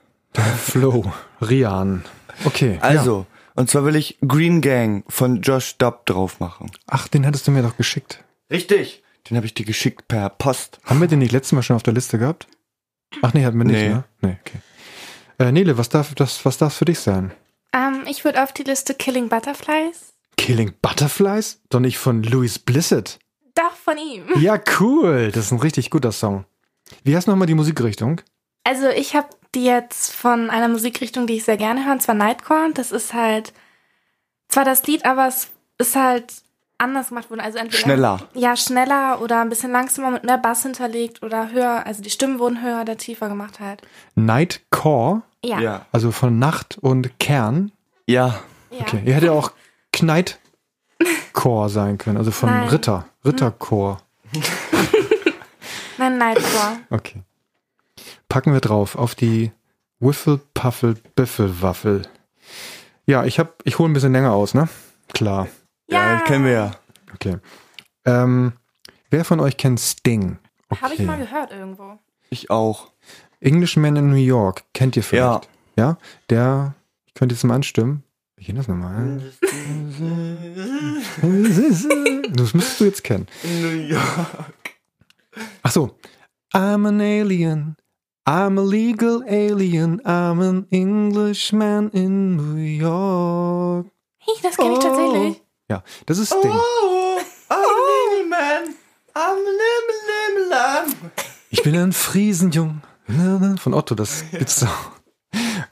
Flow. 0.57 1.11
Rian. 1.41 2.03
Okay. 2.43 2.77
Also, 2.81 3.25
und 3.55 3.69
zwar 3.69 3.85
will 3.85 3.95
ich 3.95 4.17
Green 4.27 4.61
Gang 4.61 5.03
von 5.07 5.41
Josh 5.41 5.77
Dub 5.77 6.05
drauf 6.05 6.39
machen. 6.39 6.67
Ja. 6.71 6.79
Ach, 6.87 7.07
den 7.07 7.25
hattest 7.25 7.47
du 7.47 7.51
mir 7.51 7.63
doch 7.63 7.77
geschickt. 7.77 8.23
Richtig. 8.51 9.01
Den 9.29 9.37
habe 9.37 9.47
ich 9.47 9.53
dir 9.55 9.65
geschickt 9.65 10.07
per 10.07 10.29
Post. 10.29 10.79
Haben 10.85 10.99
wir 11.01 11.07
den 11.07 11.19
nicht 11.19 11.31
letztes 11.31 11.53
Mal 11.53 11.63
schon 11.63 11.77
auf 11.77 11.83
der 11.83 11.93
Liste 11.93 12.19
gehabt? 12.19 12.47
Ach 13.23 13.33
nee, 13.33 13.43
hatten 13.45 13.57
wir 13.57 13.65
nicht, 13.65 13.77
Nee. 13.81 13.89
ne? 13.89 14.03
Nee, 14.21 14.37
okay. 14.45 14.59
Äh, 15.39 15.51
Nele, 15.51 15.77
was 15.77 15.89
darf 15.89 16.13
das, 16.15 16.45
was 16.45 16.57
darf 16.57 16.75
für 16.75 16.85
dich 16.85 16.99
sein? 16.99 17.31
Ähm, 17.73 18.03
ich 18.07 18.23
würde 18.25 18.43
auf 18.43 18.51
die 18.53 18.63
Liste 18.63 18.93
Killing 18.93 19.29
Butterflies. 19.29 20.13
Killing 20.37 20.73
Butterflies? 20.81 21.61
Doch 21.69 21.79
nicht 21.79 21.97
von 21.97 22.23
Louis 22.23 22.59
Blissett. 22.59 23.19
Doch, 23.55 23.71
von 23.71 23.97
ihm. 23.97 24.23
Ja, 24.41 24.59
cool. 24.79 25.31
Das 25.33 25.45
ist 25.45 25.51
ein 25.51 25.59
richtig 25.59 25.89
guter 25.89 26.11
Song. 26.11 26.45
Wie 27.03 27.15
heißt 27.15 27.27
nochmal 27.27 27.47
die 27.47 27.53
Musikrichtung? 27.55 28.21
Also 28.63 28.89
ich 28.89 29.15
habe 29.15 29.27
die 29.53 29.63
jetzt 29.63 30.11
von 30.13 30.49
einer 30.49 30.67
Musikrichtung, 30.67 31.27
die 31.27 31.35
ich 31.35 31.45
sehr 31.45 31.57
gerne 31.57 31.85
höre, 31.85 31.93
und 31.93 32.01
zwar 32.01 32.15
Nightcore. 32.15 32.71
Das 32.73 32.91
ist 32.91 33.13
halt 33.13 33.53
zwar 34.49 34.65
das 34.65 34.85
Lied, 34.85 35.05
aber 35.05 35.27
es 35.27 35.47
ist 35.77 35.95
halt 35.95 36.33
anders 36.77 37.09
gemacht 37.09 37.29
worden. 37.29 37.39
Also 37.39 37.57
entweder 37.57 37.77
Schneller. 37.81 38.19
Ja, 38.33 38.57
schneller 38.57 39.21
oder 39.21 39.39
ein 39.41 39.49
bisschen 39.49 39.71
langsamer 39.71 40.11
mit 40.11 40.25
mehr 40.25 40.37
Bass 40.37 40.63
hinterlegt 40.63 41.23
oder 41.23 41.51
höher. 41.51 41.85
Also 41.85 42.01
die 42.03 42.09
Stimmen 42.09 42.37
wurden 42.39 42.61
höher 42.61 42.81
oder 42.81 42.97
tiefer 42.97 43.29
gemacht 43.29 43.59
halt. 43.61 43.81
Nightcore, 44.15 45.21
Ja. 45.43 45.59
Ja. 45.61 45.85
also 45.93 46.11
von 46.11 46.37
Nacht 46.37 46.77
und 46.81 47.17
Kern. 47.19 47.71
Ja. 48.07 48.39
ja. 48.71 48.81
Okay. 48.81 49.01
Ihr 49.05 49.13
hätte 49.13 49.31
auch 49.31 49.51
Knightcore 49.95 51.69
sein 51.69 51.97
können, 51.97 52.17
also 52.17 52.31
von 52.31 52.49
Nein. 52.49 52.67
Ritter. 52.69 53.05
Ritterchor. 53.23 54.01
Nein, 55.97 56.17
Nightcore. 56.17 56.79
Okay. 56.89 57.23
Packen 58.27 58.53
wir 58.53 58.59
drauf 58.59 58.95
auf 58.95 59.15
die 59.15 59.51
Wiffle 59.99 60.39
Puffle 60.53 60.95
Biffle 61.15 61.61
Waffel. 61.61 62.01
Ja, 63.05 63.23
ich 63.23 63.39
hab, 63.39 63.61
ich 63.63 63.79
hole 63.79 63.89
ein 63.89 63.93
bisschen 63.93 64.11
länger 64.11 64.33
aus, 64.33 64.53
ne? 64.53 64.67
Klar. 65.13 65.47
Ja, 65.87 66.19
kennen 66.21 66.43
wir 66.43 66.51
ja. 66.51 66.71
Okay. 67.13 67.37
Ähm, 68.03 68.53
wer 69.09 69.23
von 69.23 69.39
euch 69.39 69.57
kennt 69.57 69.79
Sting? 69.79 70.37
Okay. 70.69 70.81
Habe 70.81 70.93
ich 70.95 71.01
mal 71.01 71.17
gehört 71.17 71.51
irgendwo. 71.51 71.99
Ich 72.29 72.49
auch. 72.49 72.91
Englishman 73.39 73.95
in 73.95 74.09
New 74.09 74.15
York, 74.15 74.63
kennt 74.73 74.97
ihr 74.97 75.03
vielleicht? 75.03 75.47
Ja. 75.77 75.97
Der, 76.29 76.73
ich 77.05 77.13
könnte 77.13 77.35
jetzt 77.35 77.43
mal 77.43 77.53
anstimmen. 77.55 78.03
Wie 78.37 78.43
geht 78.45 78.57
das 78.57 78.67
nochmal? 78.67 79.21
Das 82.35 82.53
müsstest 82.53 82.79
du 82.79 82.85
jetzt 82.85 83.03
kennen. 83.03 83.27
New 83.43 83.69
York. 83.69 84.53
Ach 85.63 85.71
so. 85.71 85.97
I'm 86.53 86.87
an 86.87 86.99
alien. 86.99 87.75
I'm 88.27 88.59
a 88.59 88.63
legal 88.63 89.23
alien. 89.27 90.01
I'm 90.01 90.41
an 90.41 90.67
Englishman 90.71 91.89
in 91.91 92.35
New 92.35 92.55
York. 92.57 93.87
Hey, 94.17 94.33
das 94.41 94.57
kenne 94.57 94.73
ich 94.73 94.79
tatsächlich. 94.79 95.41
Ja, 95.69 95.83
das 96.05 96.17
ist 96.17 96.33
Sting. 96.33 96.51
Oh, 96.51 97.19
I'm 97.49 97.53
a 97.53 97.57
little 97.57 98.29
man. 98.29 98.75
I'm 99.13 99.37
a 99.37 99.51
little, 99.61 99.99
little 100.07 100.49
lamb. 100.49 100.95
Ich 101.49 101.63
bin 101.63 101.75
ein 101.75 101.93
Friesenjung. 101.93 102.81
Von 103.57 103.73
Otto, 103.73 103.95
das 103.95 104.23
gibt's 104.31 104.59
doch. 104.61 104.91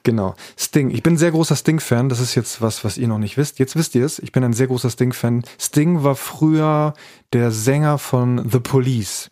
Genau. 0.04 0.36
Sting. 0.58 0.89
Ich 0.89 1.04
bin 1.04 1.13
ein 1.13 1.17
sehr 1.17 1.32
großer 1.32 1.56
Sting-Fan. 1.56 2.10
Das 2.10 2.19
ist 2.19 2.36
jetzt 2.36 2.62
was, 2.62 2.84
was 2.84 2.98
ihr 2.98 3.08
noch 3.08 3.17
nicht 3.17 3.38
wisst. 3.38 3.60
Jetzt 3.60 3.76
wisst 3.76 3.96
ihr 3.96 4.06
es. 4.06 4.19
Ich 4.19 4.32
bin 4.32 4.43
ein 4.43 4.54
sehr 4.54 4.67
großer 4.67 4.89
Sting-Fan. 4.89 5.43
Sting 5.60 6.04
war 6.04 6.15
früher 6.15 6.93
der 7.34 7.52
Sänger 7.52 7.98
von 7.98 8.50
The 8.50 8.60
Police. 8.60 9.30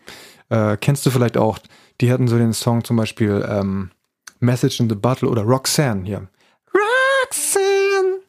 Äh, 0.49 0.77
kennst 0.77 1.05
du 1.05 1.11
vielleicht 1.11 1.37
auch? 1.37 1.59
Die 2.01 2.11
hatten 2.11 2.27
so 2.27 2.37
den 2.37 2.53
Song 2.53 2.83
zum 2.83 2.97
Beispiel 2.97 3.45
ähm, 3.47 3.91
Message 4.39 4.79
in 4.79 4.89
the 4.89 4.95
Bottle 4.95 5.29
oder 5.29 5.43
Roxanne 5.43 6.03
hier. 6.05 6.27
Roxanne, 6.73 8.19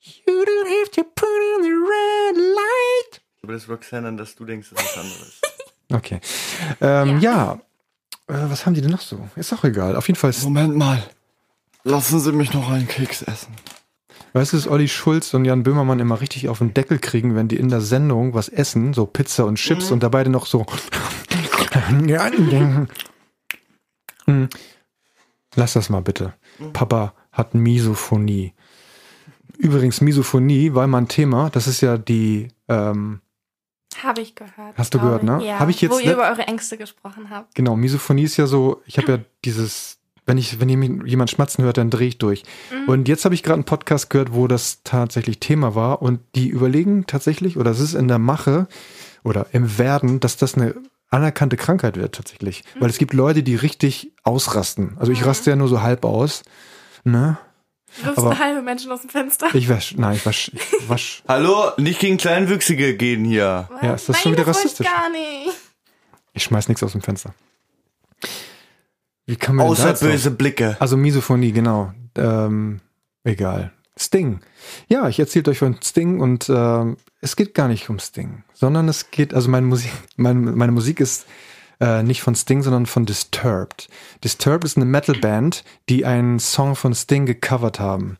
you 0.00 0.32
don't 0.32 0.68
have 0.68 0.90
to 0.90 1.04
put 1.04 1.28
in 1.56 1.62
the 1.62 1.70
red 1.70 2.36
light. 2.36 3.22
Aber 3.42 3.52
das 3.52 3.68
Roxanne, 3.68 4.08
an 4.08 4.16
das 4.16 4.34
du 4.34 4.44
denkst, 4.44 4.72
ist 4.72 4.78
was 4.78 4.96
anderes. 4.96 5.40
Okay. 5.92 6.20
Ähm, 6.80 7.18
ja. 7.18 7.54
Äh, 8.28 8.34
was 8.48 8.64
haben 8.64 8.74
die 8.74 8.80
denn 8.80 8.92
noch 8.92 9.00
so? 9.00 9.28
Ist 9.34 9.52
auch 9.52 9.64
egal. 9.64 9.96
Auf 9.96 10.06
jeden 10.06 10.18
Fall. 10.18 10.32
Moment 10.42 10.76
mal. 10.76 11.02
Lassen 11.84 12.20
Sie 12.20 12.32
mich 12.32 12.52
noch 12.52 12.70
einen 12.70 12.88
Keks 12.88 13.22
essen. 13.22 13.54
Weißt 14.32 14.52
du, 14.52 14.56
dass 14.58 14.68
Olli 14.68 14.86
Schulz 14.88 15.34
und 15.34 15.44
Jan 15.44 15.62
Böhmermann 15.64 15.98
immer 15.98 16.20
richtig 16.20 16.48
auf 16.48 16.58
den 16.58 16.72
Deckel 16.74 16.98
kriegen, 16.98 17.34
wenn 17.34 17.48
die 17.48 17.56
in 17.56 17.68
der 17.68 17.80
Sendung 17.80 18.32
was 18.34 18.48
essen, 18.48 18.94
so 18.94 19.06
Pizza 19.06 19.44
und 19.44 19.56
Chips 19.56 19.90
und 19.90 20.02
dabei 20.02 20.22
dann 20.22 20.32
noch 20.32 20.46
so. 20.46 20.66
Hm. 24.26 24.48
Lass 25.56 25.72
das 25.72 25.88
mal 25.88 26.02
bitte. 26.02 26.34
Papa 26.72 27.14
hat 27.32 27.54
Misophonie. 27.54 28.54
Übrigens, 29.58 30.00
Misophonie 30.00 30.74
war 30.74 30.86
mal 30.86 30.98
ein 30.98 31.08
Thema. 31.08 31.50
Das 31.50 31.66
ist 31.66 31.80
ja 31.80 31.98
die, 31.98 32.48
ähm, 32.68 33.20
Habe 34.02 34.20
ich 34.22 34.34
gehört. 34.34 34.76
Hast 34.76 34.94
du 34.94 34.98
gehört, 35.00 35.22
ne? 35.22 35.42
Ja, 35.44 35.58
Hab 35.58 35.68
ich 35.68 35.80
jetzt 35.80 35.92
wo 35.92 35.98
ihr 35.98 36.06
ne- 36.06 36.12
über 36.12 36.28
eure 36.30 36.46
Ängste 36.46 36.76
gesprochen 36.78 37.30
habt. 37.30 37.54
genau, 37.54 37.76
Misophonie 37.76 38.24
ist 38.24 38.36
ja 38.36 38.46
so, 38.46 38.80
ich 38.86 38.96
habe 38.98 39.12
ja 39.12 39.18
dieses, 39.44 39.98
wenn 40.30 40.38
ich, 40.38 40.60
wenn 40.60 40.68
ich 40.68 41.10
jemand 41.10 41.28
schmatzen 41.30 41.64
hört, 41.64 41.76
dann 41.76 41.90
drehe 41.90 42.06
ich 42.08 42.18
durch. 42.18 42.44
Und 42.86 43.08
jetzt 43.08 43.24
habe 43.24 43.34
ich 43.34 43.42
gerade 43.42 43.54
einen 43.56 43.64
Podcast 43.64 44.10
gehört, 44.10 44.32
wo 44.32 44.46
das 44.46 44.80
tatsächlich 44.84 45.40
Thema 45.40 45.74
war 45.74 46.00
und 46.02 46.20
die 46.36 46.48
überlegen 46.48 47.04
tatsächlich, 47.06 47.56
oder 47.56 47.72
es 47.72 47.80
ist 47.80 47.94
in 47.94 48.06
der 48.08 48.18
Mache 48.20 48.68
oder 49.24 49.46
im 49.52 49.76
Werden, 49.78 50.20
dass 50.20 50.36
das 50.36 50.54
eine 50.54 50.74
anerkannte 51.10 51.56
Krankheit 51.56 51.96
wird 51.96 52.14
tatsächlich. 52.14 52.62
Weil 52.78 52.88
es 52.88 52.98
gibt 52.98 53.12
Leute, 53.12 53.42
die 53.42 53.56
richtig 53.56 54.12
ausrasten. 54.22 54.96
Also 54.98 55.10
ich 55.10 55.26
raste 55.26 55.50
ja 55.50 55.56
nur 55.56 55.66
so 55.66 55.82
halb 55.82 56.04
aus. 56.04 56.44
Ne? 57.02 57.36
Du 57.98 58.06
wirfst 58.06 58.18
Aber- 58.18 58.38
halbe 58.38 58.62
Menschen 58.62 58.92
aus 58.92 59.00
dem 59.00 59.10
Fenster. 59.10 59.48
Ich 59.52 59.68
wasch, 59.68 59.96
nein, 59.96 60.14
ich 60.14 60.24
wasch, 60.24 60.52
ich 60.54 60.60
wasch. 60.88 61.24
Hallo, 61.26 61.72
nicht 61.76 61.98
gegen 61.98 62.16
Kleinwüchsige 62.18 62.96
gehen 62.96 63.24
hier. 63.24 63.68
Ja, 63.82 63.94
ist 63.94 64.08
das 64.08 64.14
Nein, 64.16 64.22
schon 64.22 64.32
wieder 64.32 64.44
das 64.44 64.56
rassistisch? 64.58 64.86
Ich 64.86 64.92
gar 64.92 65.10
nicht. 65.10 65.56
Ich 66.34 66.44
schmeiß 66.44 66.68
nichts 66.68 66.84
aus 66.84 66.92
dem 66.92 67.00
Fenster. 67.00 67.34
Wie 69.30 69.36
kann 69.36 69.54
man 69.54 69.66
Außer 69.66 69.92
böse 69.94 70.32
Blicke. 70.32 70.76
Also 70.80 70.96
Misophonie, 70.96 71.52
genau. 71.52 71.92
Ähm, 72.16 72.80
egal. 73.22 73.70
Sting. 73.96 74.40
Ja, 74.88 75.08
ich 75.08 75.20
erzähle 75.20 75.52
euch 75.52 75.58
von 75.58 75.76
Sting 75.80 76.18
und 76.18 76.48
ähm, 76.52 76.96
es 77.20 77.36
geht 77.36 77.54
gar 77.54 77.68
nicht 77.68 77.88
um 77.90 78.00
Sting, 78.00 78.42
sondern 78.54 78.88
es 78.88 79.12
geht, 79.12 79.32
also 79.32 79.48
meine 79.48 79.66
Musik, 79.66 79.92
mein, 80.16 80.42
meine 80.56 80.72
Musik 80.72 80.98
ist 80.98 81.26
äh, 81.80 82.02
nicht 82.02 82.22
von 82.22 82.34
Sting, 82.34 82.62
sondern 82.62 82.86
von 82.86 83.06
Disturbed. 83.06 83.88
Disturbed 84.24 84.64
ist 84.64 84.76
eine 84.76 84.84
Metalband, 84.86 85.62
die 85.88 86.04
einen 86.04 86.40
Song 86.40 86.74
von 86.74 86.92
Sting 86.92 87.24
gecovert 87.24 87.78
haben. 87.78 88.18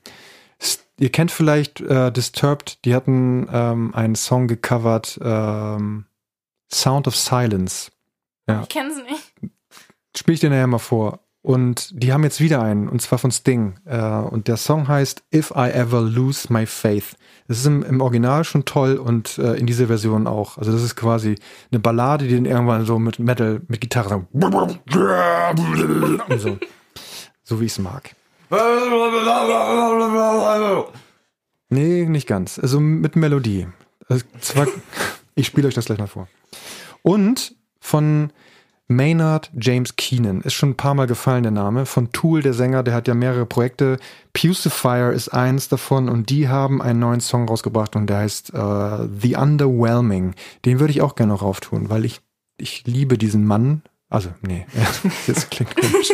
S- 0.61 0.85
Ihr 0.99 1.11
kennt 1.11 1.33
vielleicht 1.33 1.81
äh, 1.81 2.13
Disturbed, 2.13 2.85
die 2.85 2.95
hatten 2.95 3.49
ähm, 3.53 3.95
einen 3.97 4.15
Song 4.15 4.47
gecovert, 4.47 5.19
ähm, 5.23 6.05
Sound 6.73 7.09
of 7.09 7.17
Silence. 7.17 7.91
Ja. 8.47 8.63
Ich 8.63 8.69
kenne 8.69 8.95
sie 8.95 9.03
nicht. 9.03 9.30
Spiel 10.17 10.35
ich 10.35 10.41
dir 10.41 10.51
nachher 10.51 10.67
mal 10.67 10.79
vor. 10.79 11.21
Und 11.43 11.91
die 11.95 12.13
haben 12.13 12.23
jetzt 12.23 12.41
wieder 12.41 12.61
einen, 12.63 12.89
und 12.89 13.01
zwar 13.01 13.19
von 13.19 13.31
Sting. 13.31 13.79
Äh, 13.87 13.99
und 13.99 14.47
der 14.47 14.59
Song 14.59 14.89
heißt 14.89 15.23
If 15.35 15.53
I 15.57 15.71
Ever 15.71 16.03
Lose 16.03 16.53
My 16.53 16.67
Faith. 16.67 17.17
Das 17.49 17.59
ist 17.59 17.67
im, 17.67 18.01
Original 18.01 18.45
schon 18.45 18.65
toll 18.67 18.97
und 18.97 19.39
äh, 19.39 19.55
in 19.55 19.67
dieser 19.67 19.87
Version 19.87 20.27
auch. 20.27 20.59
Also 20.59 20.71
das 20.71 20.83
ist 20.83 20.97
quasi 20.97 21.37
eine 21.73 21.81
Ballade, 21.81 22.29
die 22.29 22.35
dann 22.35 22.45
irgendwann 22.45 22.85
so 22.85 22.99
mit 22.99 23.19
Metal, 23.19 23.63
mit 23.69 23.81
Gitarre 23.81 24.27
so. 26.39 26.59
So 27.43 27.61
wie 27.61 27.65
ich 27.65 27.73
es 27.73 27.79
mag. 27.79 28.15
Nee, 31.71 32.05
nicht 32.05 32.27
ganz. 32.27 32.59
Also 32.59 32.81
mit 32.81 33.17
Melodie. 33.17 33.67
Also 34.09 34.25
zwar, 34.41 34.67
ich 35.35 35.47
spiele 35.47 35.69
euch 35.69 35.75
das 35.75 35.87
gleich 35.87 35.99
mal 35.99 36.07
vor. 36.07 36.29
Und 37.03 37.55
von 37.81 38.33
Maynard 38.91 39.51
James 39.59 39.95
Keenan. 39.97 40.41
Ist 40.41 40.55
schon 40.55 40.71
ein 40.71 40.77
paar 40.77 40.95
Mal 40.95 41.07
gefallen, 41.07 41.45
der 41.45 41.53
Name. 41.53 41.87
Von 41.87 42.11
Tool, 42.13 42.43
der 42.43 42.55
Sänger, 42.55 42.83
der 42.83 42.93
hat 42.95 43.07
ja 43.09 43.15
mehrere 43.15 43.47
Projekte. 43.47 43.99
Pucifier 44.33 45.13
ist 45.13 45.29
eins 45.29 45.69
davon 45.69 46.09
und 46.09 46.29
die 46.29 46.49
haben 46.49 46.83
einen 46.83 46.99
neuen 46.99 47.21
Song 47.21 47.49
rausgebracht 47.49 47.95
und 47.97 48.09
der 48.09 48.19
heißt 48.19 48.53
äh, 48.53 49.09
The 49.21 49.37
Underwhelming. 49.37 50.35
Den 50.65 50.81
würde 50.81 50.91
ich 50.93 51.03
auch 51.03 51.15
gerne 51.15 51.33
noch 51.33 51.43
rauftun, 51.43 51.89
weil 51.89 52.05
ich, 52.05 52.21
ich 52.59 52.83
liebe 52.87 53.17
diesen 53.17 53.47
Mann. 53.47 53.83
Also, 54.09 54.31
nee, 54.43 54.67
das 55.29 55.51
klingt 55.51 55.77
komisch. 55.77 56.11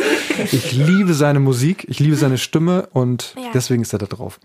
Ich 0.51 0.71
liebe 0.73 1.15
seine 1.15 1.39
Musik, 1.39 1.85
ich 1.89 1.99
liebe 1.99 2.15
seine 2.15 2.37
Stimme 2.37 2.87
und 2.93 3.33
Ja. 3.35 3.49
deswegen 3.55 3.81
ist 3.81 3.91
er 3.93 3.97
da 3.99 4.05
drauf. 4.05 4.39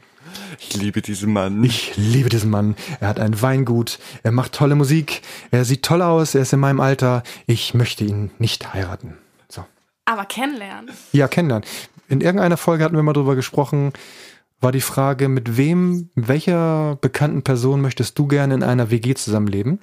Ich 0.59 0.75
liebe 0.75 1.03
diesen 1.03 1.33
Mann. 1.33 1.63
Ich 1.65 1.97
liebe 1.97 2.29
diesen 2.29 2.51
Mann. 2.51 2.77
Er 3.01 3.09
hat 3.09 3.21
ein 3.21 3.41
Weingut. 3.41 3.99
Er 4.23 4.33
macht 4.33 4.53
tolle 4.53 4.75
Musik. 4.75 5.23
Er 5.51 5.65
sieht 5.65 5.83
toll 5.83 6.03
aus. 6.03 6.35
Er 6.35 6.43
ist 6.43 6.53
in 6.53 6.61
meinem 6.61 6.81
Alter. 6.81 7.23
Ich 7.47 7.75
möchte 7.75 8.05
ihn 8.05 8.31
nicht 8.39 8.73
heiraten. 8.73 9.17
So. 9.49 9.65
Aber 10.05 10.25
kennenlernen. 10.25 10.91
Ja, 11.13 11.29
kennenlernen. 11.29 11.69
In 12.09 12.21
irgendeiner 12.21 12.57
Folge 12.57 12.85
hatten 12.85 12.97
wir 12.97 13.03
mal 13.03 13.13
drüber 13.13 13.37
gesprochen, 13.37 13.93
war 14.61 14.71
die 14.71 14.81
Frage, 14.81 15.29
mit 15.29 15.57
wem, 15.57 16.11
welcher 16.15 16.97
bekannten 17.01 17.43
Person 17.43 17.81
möchtest 17.81 18.19
du 18.19 18.29
gerne 18.29 18.55
in 18.55 18.63
einer 18.63 18.91
WG 18.91 19.15
zusammenleben? 19.15 19.81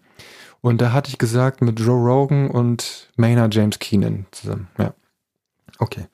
Und 0.61 0.79
da 0.79 0.91
hatte 0.93 1.09
ich 1.09 1.17
gesagt, 1.17 1.61
mit 1.61 1.79
Joe 1.79 1.99
Rogan 1.99 2.49
und 2.49 3.09
Maynard 3.15 3.53
James 3.53 3.79
Keenan 3.79 4.25
zusammen. 4.31 4.67
Ja. 4.77 4.93
Okay. 5.79 6.05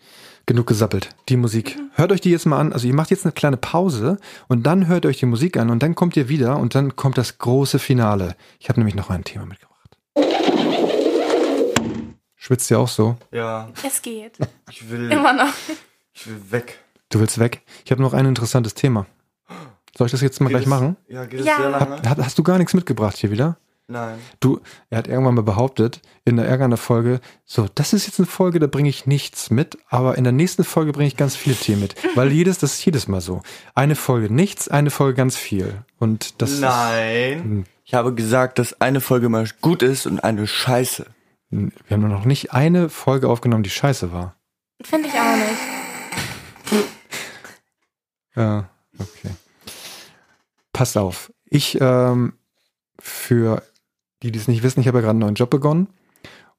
Genug 0.47 0.67
gesappelt. 0.67 1.10
Die 1.29 1.38
Musik. 1.38 1.75
Hört 1.93 2.12
euch 2.12 2.21
die 2.21 2.29
jetzt 2.29 2.45
mal 2.45 2.60
an. 2.60 2.71
Also 2.71 2.88
ihr 2.88 2.93
macht 2.93 3.10
jetzt 3.10 3.25
eine 3.25 3.31
kleine 3.31 3.58
Pause 3.58 4.17
und 4.47 4.63
dann 4.67 4.86
hört 4.88 5.05
euch 5.08 5.17
die 5.17 5.25
Musik 5.25 5.58
an 5.58 5.71
und 5.71 5.81
dann 5.81 5.95
kommt 5.95 6.15
ihr 6.17 6.29
wieder 6.29 6.58
und 6.58 6.75
dann 6.75 6.95
kommt 6.95 7.17
das 7.17 7.39
große 7.39 7.79
Finale. 7.79 8.36
Ich 8.60 8.69
habe 8.69 8.79
nämlich 8.79 8.95
noch 8.95 9.10
ein 9.10 9.23
Thema 9.23 9.45
mitgebracht. 9.47 9.71
Schwitzt 12.36 12.69
ihr 12.69 12.77
auch 12.79 12.88
so? 12.88 13.17
Ja, 13.31 13.69
Es 13.84 14.01
geht. 14.03 14.38
ich 14.69 14.88
will, 14.91 15.12
Immer 15.12 15.34
noch. 15.34 15.53
ich 16.13 16.27
will 16.27 16.39
weg. 16.51 16.79
Du 17.10 17.19
willst 17.19 17.39
weg? 17.39 17.62
Ich 17.84 17.91
habe 17.91 18.01
noch 18.03 18.13
ein 18.13 18.25
interessantes 18.27 18.75
Thema. 18.75 19.08
Soll 19.97 20.08
ich 20.08 20.12
das 20.12 20.21
jetzt 20.21 20.39
mal 20.41 20.47
Geht 20.49 20.58
gleich 20.58 20.63
es- 20.65 20.69
machen? 20.69 20.95
Ja, 21.08 21.25
geht 21.25 21.39
es 21.39 21.45
Ja. 21.47 21.58
sehr 21.58 21.69
lange? 21.69 21.86
Hab, 22.03 22.05
hast, 22.05 22.17
hast 22.23 22.38
du 22.38 22.43
gar 22.43 22.58
nichts 22.60 22.73
mitgebracht 22.75 23.17
hier 23.17 23.31
wieder? 23.31 23.58
Nein. 23.88 24.17
Du, 24.39 24.62
er 24.89 24.98
hat 24.98 25.08
irgendwann 25.08 25.36
mal 25.36 25.43
behauptet, 25.43 26.02
in 26.24 26.38
der 26.38 26.45
irgendeiner 26.45 26.78
Folge, 26.78 27.19
so, 27.43 27.67
das 27.76 27.93
ist 27.93 28.08
jetzt 28.08 28.19
eine 28.19 28.26
Folge, 28.26 28.60
da 28.60 28.65
bringe 28.65 28.89
ich 28.89 29.06
nichts 29.06 29.52
mit, 29.52 29.78
aber 29.89 30.17
in 30.17 30.24
der 30.24 30.34
nächsten 30.34 30.63
Folge 30.63 30.91
bringe 30.91 31.08
ich 31.08 31.17
ganz 31.17 31.36
viele 31.36 31.56
Themen 31.56 31.82
mit. 31.82 31.95
Weil 32.15 32.32
jedes, 32.32 32.58
das 32.58 32.74
ist 32.74 32.86
jedes 32.86 33.08
Mal 33.08 33.21
so. 33.21 33.43
Eine 33.76 33.95
Folge 33.95 34.34
nichts, 34.34 34.67
eine 34.69 34.89
Folge 34.89 35.15
ganz 35.15 35.38
viel. 35.38 35.86
Und 36.00 36.41
das 36.41 36.60
Nein. 36.60 37.65
Ich 37.84 37.93
habe 37.93 38.15
gesagt, 38.15 38.58
dass 38.58 38.82
eine 38.82 39.02
Folge 39.02 39.30
mal 39.30 39.48
gut 39.62 39.84
ist 39.84 40.08
und 40.08 40.19
eine 40.24 40.48
scheiße. 40.48 41.06
ist, 41.52 41.71
wir 41.88 41.95
haben 41.95 42.02
nur 42.02 42.10
noch 42.10 42.26
nicht 42.26 42.54
eine 42.54 42.89
Folge 42.89 43.30
aufgenommen, 43.30 43.63
die 43.63 43.69
scheiße 43.69 44.12
war. 44.12 44.36
Finde 44.82 45.10
ich 45.10 45.13
auch 45.13 45.36
nicht. 45.36 46.86
Ja, 48.36 48.69
okay. 48.98 49.30
Passt 50.74 50.98
auf. 50.98 51.32
Ich, 51.45 51.78
ähm, 51.80 52.34
für 53.00 53.63
die, 54.26 54.32
die 54.32 54.40
es 54.40 54.48
nicht 54.48 54.64
wissen, 54.64 54.80
ich 54.80 54.88
habe 54.88 54.98
ja 54.98 55.02
gerade 55.02 55.12
einen 55.12 55.20
neuen 55.20 55.36
Job 55.36 55.50
begonnen 55.50 55.88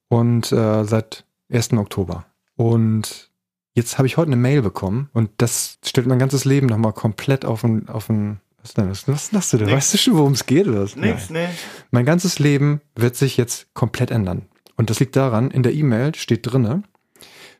und 0.08 0.52
äh, 0.52 0.84
seit 0.84 1.24
1. 1.52 1.72
Oktober. 1.74 2.26
Und 2.54 3.30
jetzt 3.74 3.98
habe 3.98 4.06
ich 4.06 4.16
heute 4.16 4.28
eine 4.28 4.36
Mail 4.36 4.62
bekommen 4.62 5.10
und 5.12 5.30
das 5.38 5.78
stellt 5.84 6.06
mein 6.06 6.18
ganzes 6.18 6.44
Leben 6.44 6.66
nochmal 6.66 6.92
komplett 6.92 7.44
auf 7.44 7.64
ein, 7.64 7.88
auf 7.88 8.08
was 8.08 8.74
denn 8.74 8.88
das? 8.88 9.06
Was 9.08 9.32
lachst 9.32 9.52
du 9.52 9.58
denn? 9.58 9.66
Nix. 9.66 9.76
Weißt 9.76 9.94
du 9.94 9.98
schon, 9.98 10.16
worum 10.16 10.32
es 10.32 10.46
geht 10.46 10.66
oder 10.68 10.82
was? 10.82 10.96
Nix, 10.96 11.30
Nein. 11.30 11.48
nee. 11.50 11.54
Mein 11.90 12.04
ganzes 12.04 12.38
Leben 12.38 12.80
wird 12.94 13.16
sich 13.16 13.36
jetzt 13.36 13.72
komplett 13.74 14.10
ändern. 14.10 14.46
Und 14.76 14.90
das 14.90 15.00
liegt 15.00 15.16
daran, 15.16 15.50
in 15.50 15.62
der 15.62 15.74
E-Mail 15.74 16.14
steht 16.14 16.50
drinne, 16.50 16.82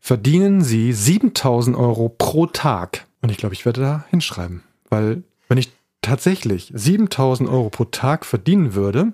verdienen 0.01 0.63
Sie 0.63 0.93
7000 0.93 1.77
Euro 1.77 2.09
pro 2.09 2.47
Tag. 2.47 3.07
Und 3.23 3.31
ich 3.31 3.39
glaube, 3.39 3.55
ich 3.55 3.65
werde 3.65 3.81
da 3.81 4.05
hinschreiben. 4.11 4.63
Weil 4.89 5.23
wenn 5.49 5.59
ich 5.59 5.71
tatsächlich 6.03 6.71
7000 6.75 7.49
Euro 7.49 7.71
pro 7.71 7.85
Tag 7.87 8.25
verdienen 8.25 8.75
würde, 8.75 9.13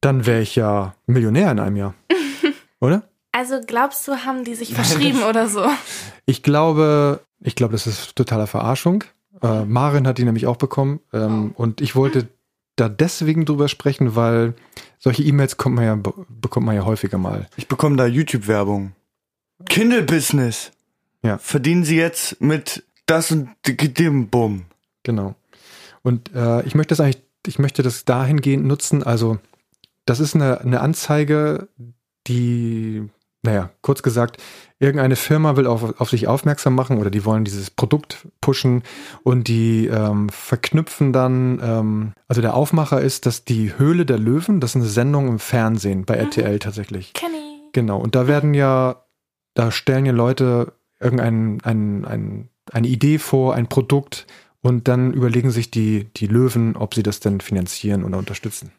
dann 0.00 0.26
wäre 0.26 0.40
ich 0.42 0.56
ja 0.56 0.94
Millionär 1.06 1.50
in 1.50 1.58
einem 1.60 1.76
Jahr. 1.76 1.94
Oder? 2.80 3.02
Also 3.32 3.60
glaubst 3.66 4.06
du, 4.08 4.16
haben 4.24 4.44
die 4.44 4.54
sich 4.54 4.74
verschrieben 4.74 5.22
oder 5.22 5.48
so? 5.48 5.64
Ich 6.26 6.42
glaube, 6.42 7.20
ich 7.40 7.54
glaube, 7.54 7.72
das 7.72 7.86
ist 7.86 8.16
totale 8.16 8.46
Verarschung. 8.48 9.04
Äh, 9.42 9.64
Marin 9.64 10.08
hat 10.08 10.18
die 10.18 10.24
nämlich 10.24 10.46
auch 10.46 10.56
bekommen. 10.56 10.98
Ähm, 11.12 11.52
Und 11.56 11.80
ich 11.80 11.94
wollte 11.94 12.28
da 12.76 12.88
deswegen 12.88 13.44
drüber 13.44 13.68
sprechen, 13.68 14.16
weil 14.16 14.54
solche 14.98 15.22
E-Mails 15.22 15.56
kommt 15.56 15.76
man 15.76 15.84
ja, 15.84 15.94
be- 15.94 16.14
bekommt 16.28 16.66
man 16.66 16.74
ja 16.74 16.84
häufiger 16.84 17.18
mal. 17.18 17.46
Ich 17.56 17.68
bekomme 17.68 17.96
da 17.96 18.06
YouTube-Werbung. 18.06 18.92
Kindle-Business. 19.68 20.72
Ja. 21.22 21.38
Verdienen 21.38 21.84
Sie 21.84 21.96
jetzt 21.96 22.40
mit 22.40 22.84
das 23.06 23.30
und 23.30 23.50
dem 23.66 24.28
Bumm. 24.28 24.64
Genau. 25.02 25.34
Und 26.02 26.34
äh, 26.34 26.62
ich 26.62 26.74
möchte 26.74 26.90
das 26.92 27.00
eigentlich, 27.00 27.22
ich 27.46 27.58
möchte 27.58 27.82
das 27.82 28.04
dahingehend 28.04 28.64
nutzen. 28.66 29.02
Also, 29.02 29.38
das 30.08 30.20
ist 30.20 30.34
eine, 30.34 30.60
eine 30.60 30.80
Anzeige, 30.80 31.68
die, 32.26 33.08
naja, 33.42 33.70
kurz 33.82 34.02
gesagt, 34.02 34.42
irgendeine 34.78 35.16
Firma 35.16 35.56
will 35.56 35.66
auf, 35.66 36.00
auf 36.00 36.10
sich 36.10 36.28
aufmerksam 36.28 36.74
machen 36.74 36.98
oder 36.98 37.10
die 37.10 37.24
wollen 37.24 37.44
dieses 37.44 37.70
Produkt 37.70 38.26
pushen 38.40 38.82
und 39.22 39.48
die 39.48 39.86
ähm, 39.86 40.28
verknüpfen 40.28 41.12
dann, 41.12 41.60
ähm, 41.62 42.12
also 42.26 42.40
der 42.40 42.54
Aufmacher 42.54 43.00
ist, 43.00 43.26
dass 43.26 43.44
die 43.44 43.76
Höhle 43.76 44.06
der 44.06 44.18
Löwen, 44.18 44.60
das 44.60 44.70
ist 44.70 44.76
eine 44.76 44.86
Sendung 44.86 45.28
im 45.28 45.38
Fernsehen 45.38 46.04
bei 46.04 46.14
RTL 46.14 46.58
tatsächlich. 46.58 47.12
Kenny. 47.12 47.60
Genau, 47.72 47.98
und 47.98 48.14
da 48.14 48.26
werden 48.26 48.54
ja, 48.54 49.04
da 49.54 49.70
stellen 49.70 50.06
ja 50.06 50.12
Leute 50.12 50.72
irgendein, 51.00 51.60
ein, 51.64 52.04
ein, 52.04 52.48
eine 52.72 52.88
Idee 52.88 53.18
vor, 53.18 53.54
ein 53.54 53.68
Produkt 53.68 54.26
Und 54.60 54.88
dann 54.88 55.12
überlegen 55.12 55.50
sich 55.50 55.70
die, 55.70 56.08
die 56.16 56.26
Löwen, 56.26 56.76
ob 56.76 56.94
sie 56.94 57.02
das 57.02 57.20
denn 57.20 57.40
finanzieren 57.40 58.04
oder 58.04 58.18
unterstützen. 58.18 58.72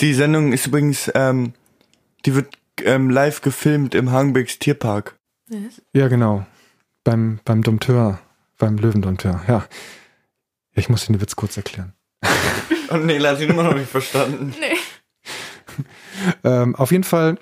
Die 0.00 0.14
Sendung 0.14 0.52
ist 0.52 0.66
übrigens, 0.66 1.10
ähm, 1.14 1.54
die 2.24 2.34
wird 2.34 2.54
ähm, 2.82 3.10
live 3.10 3.40
gefilmt 3.40 3.94
im 3.94 4.10
Hagenbecks 4.10 4.58
Tierpark. 4.58 5.16
Ja, 5.92 6.08
genau. 6.08 6.46
Beim, 7.04 7.40
beim 7.44 7.62
Dompteur, 7.62 8.20
beim 8.58 8.76
Löwendompteur, 8.76 9.42
ja. 9.48 9.64
Ich 10.74 10.88
muss 10.88 11.06
den 11.06 11.20
Witz 11.20 11.36
kurz 11.36 11.56
erklären. 11.56 11.94
Und 12.90 13.06
nee, 13.06 13.20
hat 13.20 13.40
ihn 13.40 13.50
immer 13.50 13.62
noch 13.62 13.74
nicht 13.74 13.90
verstanden. 13.90 14.54
Ähm, 16.44 16.74
auf 16.76 16.92
jeden 16.92 17.04
Fall 17.04 17.38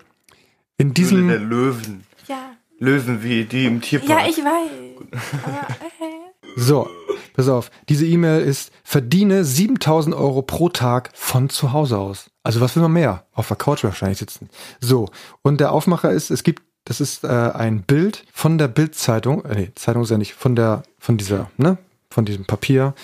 in 0.78 0.88
Höhle 0.88 0.94
der 0.94 0.94
diesem, 0.94 1.48
Löwen. 1.48 2.04
Ja. 2.26 2.56
Löwen 2.78 3.22
wie 3.22 3.44
die 3.44 3.66
im 3.66 3.80
Tierpark. 3.80 4.10
Ja, 4.10 4.28
ich 4.28 4.38
weiß. 4.38 5.22
Aber, 5.44 5.68
okay. 5.76 6.23
So, 6.56 6.88
pass 7.34 7.48
auf, 7.48 7.70
diese 7.88 8.06
E-Mail 8.06 8.42
ist, 8.42 8.72
verdiene 8.82 9.44
7000 9.44 10.14
Euro 10.14 10.42
pro 10.42 10.68
Tag 10.68 11.10
von 11.14 11.48
zu 11.48 11.72
Hause 11.72 11.98
aus. 11.98 12.30
Also 12.42 12.60
was 12.60 12.76
will 12.76 12.82
man 12.82 12.92
mehr? 12.92 13.26
Auf 13.32 13.48
der 13.48 13.56
Couch 13.56 13.84
wahrscheinlich 13.84 14.18
sitzen. 14.18 14.48
So, 14.80 15.08
und 15.42 15.60
der 15.60 15.72
Aufmacher 15.72 16.10
ist, 16.12 16.30
es 16.30 16.42
gibt, 16.42 16.62
das 16.84 17.00
ist 17.00 17.24
äh, 17.24 17.28
ein 17.28 17.82
Bild 17.82 18.24
von 18.32 18.58
der 18.58 18.68
Bildzeitung, 18.68 19.44
äh, 19.44 19.54
nee, 19.54 19.72
Zeitung 19.74 20.02
ist 20.02 20.10
ja 20.10 20.18
nicht, 20.18 20.34
von 20.34 20.54
der, 20.54 20.82
von 20.98 21.16
dieser, 21.16 21.50
ne, 21.56 21.78
von 22.10 22.24
diesem 22.24 22.44
Papier, 22.44 22.94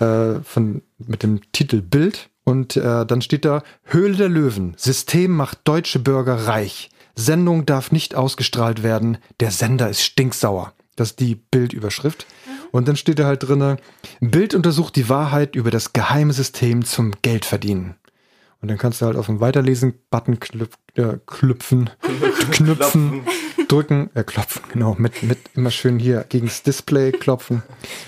äh, 0.00 0.40
von, 0.44 0.82
mit 0.98 1.22
dem 1.22 1.40
Titel 1.52 1.82
Bild. 1.82 2.30
Und 2.44 2.76
äh, 2.76 3.06
dann 3.06 3.22
steht 3.22 3.44
da, 3.44 3.62
Höhle 3.84 4.16
der 4.16 4.28
Löwen, 4.28 4.74
System 4.76 5.34
macht 5.34 5.60
deutsche 5.64 5.98
Bürger 5.98 6.46
reich. 6.46 6.90
Sendung 7.16 7.64
darf 7.64 7.90
nicht 7.90 8.14
ausgestrahlt 8.14 8.82
werden, 8.82 9.18
der 9.40 9.50
Sender 9.50 9.88
ist 9.88 10.02
stinksauer. 10.02 10.72
Das 10.96 11.10
ist 11.10 11.20
die 11.20 11.34
Bildüberschrift. 11.34 12.26
Und 12.74 12.88
dann 12.88 12.96
steht 12.96 13.20
da 13.20 13.26
halt 13.26 13.44
drinne, 13.44 13.76
Bild 14.20 14.52
untersucht 14.52 14.96
die 14.96 15.08
Wahrheit 15.08 15.54
über 15.54 15.70
das 15.70 15.92
geheime 15.92 16.32
System 16.32 16.84
zum 16.84 17.12
Geldverdienen. 17.22 17.94
Und 18.60 18.66
dann 18.66 18.78
kannst 18.78 19.00
du 19.00 19.06
halt 19.06 19.16
auf 19.16 19.26
den 19.26 19.38
Weiterlesen-Button 19.38 20.38
äh, 20.96 21.18
klüpfen, 21.24 21.90
knüpfen, 22.50 23.22
drücken, 23.68 24.10
äh, 24.14 24.24
klopfen, 24.24 24.62
genau, 24.72 24.96
mit, 24.98 25.22
mit 25.22 25.38
immer 25.54 25.70
schön 25.70 26.00
hier 26.00 26.24
gegens 26.28 26.64
Display 26.64 27.12
klopfen. 27.12 27.62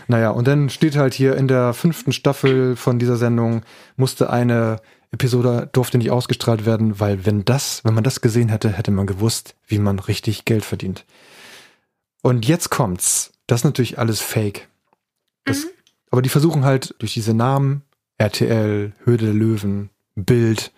Naja, 0.09 0.31
und 0.31 0.48
dann 0.48 0.68
steht 0.68 0.96
halt 0.96 1.14
hier 1.14 1.37
in 1.37 1.46
der 1.46 1.72
fünften 1.72 2.11
Staffel 2.11 2.74
von 2.74 2.98
dieser 2.98 3.18
Sendung 3.18 3.62
musste 3.94 4.31
eine 4.31 4.81
Episode 5.12 5.68
durfte 5.70 5.96
nicht 5.96 6.11
ausgestrahlt 6.11 6.66
werden, 6.66 6.98
weil 6.98 7.24
wenn 7.24 7.44
das, 7.44 7.85
wenn 7.85 7.94
man 7.94 8.02
das 8.02 8.20
gesehen 8.20 8.48
hätte, 8.48 8.70
hätte 8.70 8.90
man 8.90 9.07
gewusst, 9.07 9.55
wie 9.68 9.79
man 9.79 10.00
richtig 10.00 10.44
Geld 10.44 10.64
verdient. 10.64 11.05
Und 12.20 12.48
jetzt 12.48 12.70
kommt's. 12.70 13.31
Das 13.46 13.61
ist 13.61 13.64
natürlich 13.64 13.98
alles 13.98 14.20
Fake. 14.20 14.68
Das, 15.44 15.66
Aber 16.11 16.22
die 16.22 16.28
versuchen 16.28 16.64
halt 16.64 16.94
durch 16.98 17.14
diese 17.14 17.35
Namen, 17.35 17.82
RTL, 18.18 18.92
Höhle 19.04 19.18
der 19.18 19.35
Löwen, 19.35 19.90
Bild, 20.14 20.72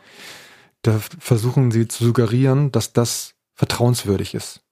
da 0.83 0.99
versuchen 1.19 1.71
sie 1.71 1.89
zu 1.89 2.05
suggerieren, 2.05 2.73
dass 2.73 2.93
das 2.93 3.35
vertrauenswürdig 3.55 4.35
ist. 4.35 4.63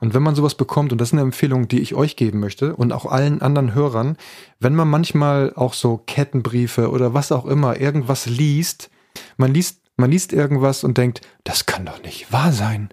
Und 0.00 0.14
wenn 0.14 0.22
man 0.22 0.34
sowas 0.34 0.54
bekommt, 0.54 0.92
und 0.92 1.00
das 1.00 1.08
ist 1.08 1.14
eine 1.14 1.22
Empfehlung, 1.22 1.66
die 1.66 1.80
ich 1.80 1.94
euch 1.94 2.16
geben 2.16 2.38
möchte 2.38 2.76
und 2.76 2.92
auch 2.92 3.06
allen 3.06 3.42
anderen 3.42 3.74
Hörern, 3.74 4.16
wenn 4.60 4.74
man 4.74 4.88
manchmal 4.88 5.52
auch 5.54 5.74
so 5.74 5.98
Kettenbriefe 5.98 6.90
oder 6.90 7.14
was 7.14 7.32
auch 7.32 7.46
immer 7.46 7.80
irgendwas 7.80 8.26
liest, 8.26 8.90
man 9.36 9.52
liest, 9.52 9.82
man 9.96 10.10
liest 10.10 10.32
irgendwas 10.32 10.84
und 10.84 10.98
denkt, 10.98 11.22
das 11.42 11.66
kann 11.66 11.84
doch 11.84 12.02
nicht 12.02 12.32
wahr 12.32 12.52
sein. 12.52 12.90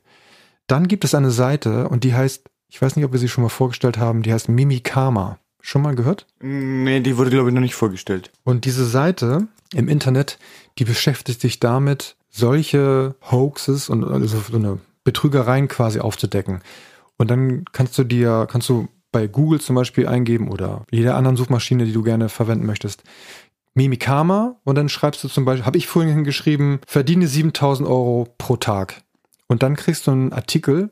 Dann 0.67 0.87
gibt 0.87 1.03
es 1.03 1.13
eine 1.13 1.29
Seite 1.29 1.89
und 1.89 2.03
die 2.03 2.15
heißt, 2.15 2.49
ich 2.69 2.81
weiß 2.81 2.95
nicht, 2.95 3.05
ob 3.05 3.11
wir 3.11 3.19
sie 3.19 3.29
schon 3.29 3.43
mal 3.43 3.49
vorgestellt 3.49 3.97
haben, 3.97 4.21
die 4.21 4.33
heißt 4.33 4.49
Mimikama. 4.49 5.39
Schon 5.61 5.81
mal 5.81 5.95
gehört? 5.95 6.27
Nee, 6.41 6.99
die 6.99 7.17
wurde, 7.17 7.31
glaube 7.31 7.49
ich, 7.49 7.55
noch 7.55 7.61
nicht 7.61 7.73
vorgestellt. 7.73 8.31
Und 8.43 8.65
diese 8.65 8.85
Seite 8.85 9.47
im 9.73 9.87
Internet, 9.87 10.37
die 10.77 10.85
beschäftigt 10.85 11.41
sich 11.41 11.59
damit, 11.59 12.15
solche 12.29 13.15
Hoaxes 13.31 13.89
und 13.89 14.03
also 14.03 14.39
so 14.39 14.57
eine 14.57 14.79
Betrügereien 15.03 15.67
quasi 15.67 15.99
aufzudecken. 15.99 16.61
Und 17.17 17.31
dann 17.31 17.65
kannst 17.71 17.97
du 17.97 18.03
dir, 18.03 18.47
kannst 18.49 18.69
du 18.69 18.87
bei 19.11 19.27
Google 19.27 19.61
zum 19.61 19.75
Beispiel 19.75 20.07
eingeben 20.07 20.49
oder 20.49 20.83
jeder 20.91 21.15
anderen 21.15 21.37
Suchmaschine, 21.37 21.85
die 21.85 21.93
du 21.93 22.03
gerne 22.03 22.29
verwenden 22.29 22.65
möchtest, 22.65 23.03
Mimikama 23.73 24.55
und 24.63 24.75
dann 24.75 24.89
schreibst 24.89 25.23
du 25.23 25.27
zum 25.27 25.45
Beispiel, 25.45 25.65
habe 25.65 25.77
ich 25.77 25.87
vorhin 25.87 26.13
hingeschrieben, 26.13 26.79
verdiene 26.87 27.27
7000 27.27 27.87
Euro 27.87 28.27
pro 28.37 28.55
Tag. 28.57 29.01
Und 29.47 29.63
dann 29.63 29.75
kriegst 29.75 30.07
du 30.07 30.11
einen 30.11 30.33
Artikel 30.33 30.89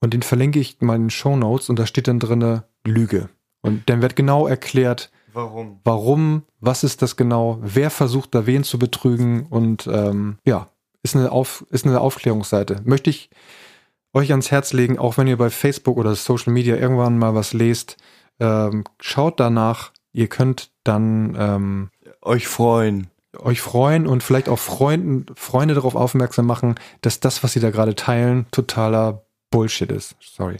und 0.00 0.14
den 0.14 0.22
verlinke 0.22 0.58
ich 0.58 0.80
in 0.80 0.88
den 0.88 1.10
Show 1.10 1.36
Notes 1.36 1.68
und 1.68 1.78
da 1.78 1.86
steht 1.86 2.08
dann 2.08 2.18
drinne 2.18 2.64
Lüge. 2.84 3.28
Und 3.62 3.88
dann 3.90 4.02
wird 4.02 4.16
genau 4.16 4.46
erklärt, 4.46 5.10
Warum? 5.32 5.80
warum, 5.84 6.42
was 6.60 6.82
ist 6.82 7.02
das 7.02 7.16
genau, 7.16 7.58
wer 7.62 7.90
versucht 7.90 8.34
da 8.34 8.46
wen 8.46 8.64
zu 8.64 8.78
betrügen 8.78 9.46
und 9.48 9.86
ähm, 9.86 10.38
ja, 10.44 10.68
ist 11.02 11.14
eine, 11.16 11.30
Auf, 11.30 11.64
ist 11.70 11.86
eine 11.86 12.00
Aufklärungsseite. 12.00 12.80
Möchte 12.84 13.10
ich 13.10 13.30
euch 14.12 14.30
ans 14.32 14.50
Herz 14.50 14.72
legen, 14.72 14.98
auch 14.98 15.18
wenn 15.18 15.28
ihr 15.28 15.36
bei 15.36 15.50
Facebook 15.50 15.96
oder 15.96 16.14
Social 16.14 16.52
Media 16.52 16.76
irgendwann 16.76 17.18
mal 17.18 17.34
was 17.34 17.52
lest, 17.52 17.96
ähm, 18.40 18.84
schaut 19.00 19.38
danach, 19.38 19.92
ihr 20.12 20.28
könnt 20.28 20.70
dann 20.84 21.36
ähm, 21.38 21.90
Euch 22.22 22.48
freuen. 22.48 23.06
euch 23.38 23.60
freuen 23.60 24.06
und 24.06 24.22
vielleicht 24.22 24.48
auch 24.48 24.58
Freunden, 24.58 25.26
Freunde 25.36 25.74
darauf 25.74 25.94
aufmerksam 25.94 26.46
machen, 26.46 26.74
dass 27.00 27.20
das, 27.20 27.42
was 27.42 27.52
sie 27.52 27.60
da 27.60 27.70
gerade 27.70 27.94
teilen, 27.94 28.46
totaler 28.50 29.22
Bullshit 29.50 29.90
ist. 29.90 30.16
Sorry. 30.20 30.58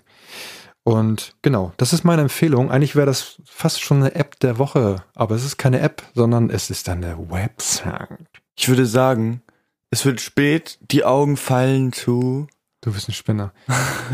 Und 0.83 1.35
genau, 1.43 1.73
das 1.77 1.93
ist 1.93 2.05
meine 2.05 2.23
Empfehlung. 2.23 2.71
Eigentlich 2.71 2.97
wäre 2.97 3.07
das 3.07 3.41
fast 3.45 3.83
schon 3.83 3.99
eine 3.99 4.15
App 4.15 4.41
der 4.41 4.59
Woche, 4.59 5.05
aber 5.15 5.35
es 5.35 5.45
ist 5.45 5.57
keine 5.59 5.81
App, 5.81 6.03
sondern 6.15 6.51
es 6.51 6.71
ist 6.71 6.89
eine 6.89 7.31
Website. 7.31 8.19
Ich 8.57 8.69
würde 8.69 8.87
sagen, 8.87 9.43
es 9.91 10.05
wird 10.05 10.21
spät, 10.21 10.79
die 10.81 11.05
Augen 11.05 11.37
fallen 11.37 11.93
zu. 11.93 12.47
Du 12.81 12.93
bist 12.93 13.09
ein 13.09 13.13
Spinner. 13.13 13.53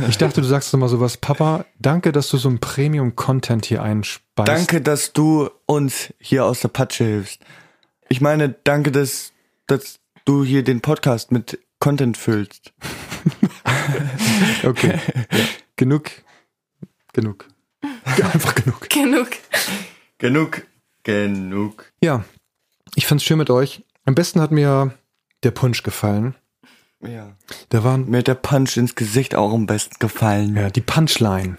Ich 0.09 0.19
dachte, 0.19 0.41
du 0.41 0.47
sagst 0.47 0.75
mal 0.77 0.89
sowas. 0.89 1.17
Papa, 1.17 1.67
danke, 1.79 2.11
dass 2.11 2.29
du 2.29 2.37
so 2.37 2.49
ein 2.49 2.59
Premium-Content 2.59 3.65
hier 3.65 3.83
einspeist. 3.83 4.49
Danke, 4.49 4.81
dass 4.81 5.13
du 5.13 5.49
uns 5.67 6.13
hier 6.19 6.45
aus 6.45 6.61
der 6.61 6.69
Patsche 6.69 7.05
hilfst. 7.05 7.43
Ich 8.09 8.21
meine, 8.21 8.49
danke, 8.49 8.91
dass, 8.91 9.33
dass 9.69 10.01
du 10.25 10.43
hier 10.43 10.65
den 10.65 10.81
Podcast 10.81 11.31
mit 11.31 11.61
Content 11.79 12.17
füllst. 12.17 12.73
Okay. 14.65 14.99
Ja. 15.15 15.45
Genug. 15.77 16.11
Genug. 17.13 17.49
Einfach 18.05 18.55
genug. 18.55 18.89
Genug. 18.89 19.29
Genug. 20.19 20.67
Genug. 21.03 21.93
Ja, 22.03 22.25
ich 22.95 23.07
fand's 23.07 23.25
schön 23.25 23.39
mit 23.39 23.51
euch. 23.51 23.85
Am 24.05 24.15
besten 24.15 24.41
hat 24.41 24.51
mir 24.51 24.95
der 25.43 25.51
Punsch 25.51 25.83
gefallen. 25.83 26.35
Ja. 27.01 27.37
Da 27.69 27.85
waren 27.85 28.09
Mir 28.09 28.19
hat 28.19 28.27
der 28.29 28.35
Punch 28.35 28.77
ins 28.77 28.95
Gesicht 28.95 29.35
auch 29.35 29.53
am 29.53 29.67
besten 29.67 29.97
gefallen. 29.99 30.57
ja, 30.57 30.71
die 30.71 30.81
Punchline. 30.81 31.57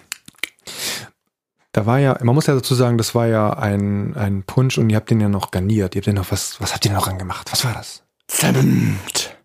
Da 1.71 1.85
war 1.85 1.99
ja, 1.99 2.17
man 2.23 2.33
muss 2.33 2.47
ja 2.47 2.55
dazu 2.55 2.73
sagen, 2.73 2.97
das 2.97 3.13
war 3.13 3.27
ja 3.27 3.51
ein, 3.51 4.15
ein 4.15 4.43
Punsch 4.43 4.77
und 4.77 4.89
ihr 4.89 4.95
habt 4.95 5.11
den 5.11 5.21
ja 5.21 5.29
noch 5.29 5.51
garniert. 5.51 5.93
Ihr 5.95 5.99
habt 5.99 6.07
den 6.07 6.15
noch 6.15 6.31
was, 6.31 6.59
was 6.59 6.73
habt 6.73 6.85
ihr 6.85 6.91
noch 6.91 7.07
angemacht? 7.07 7.51
Was 7.51 7.63
war 7.63 7.73
das? 7.73 8.03
Zement. 8.27 9.37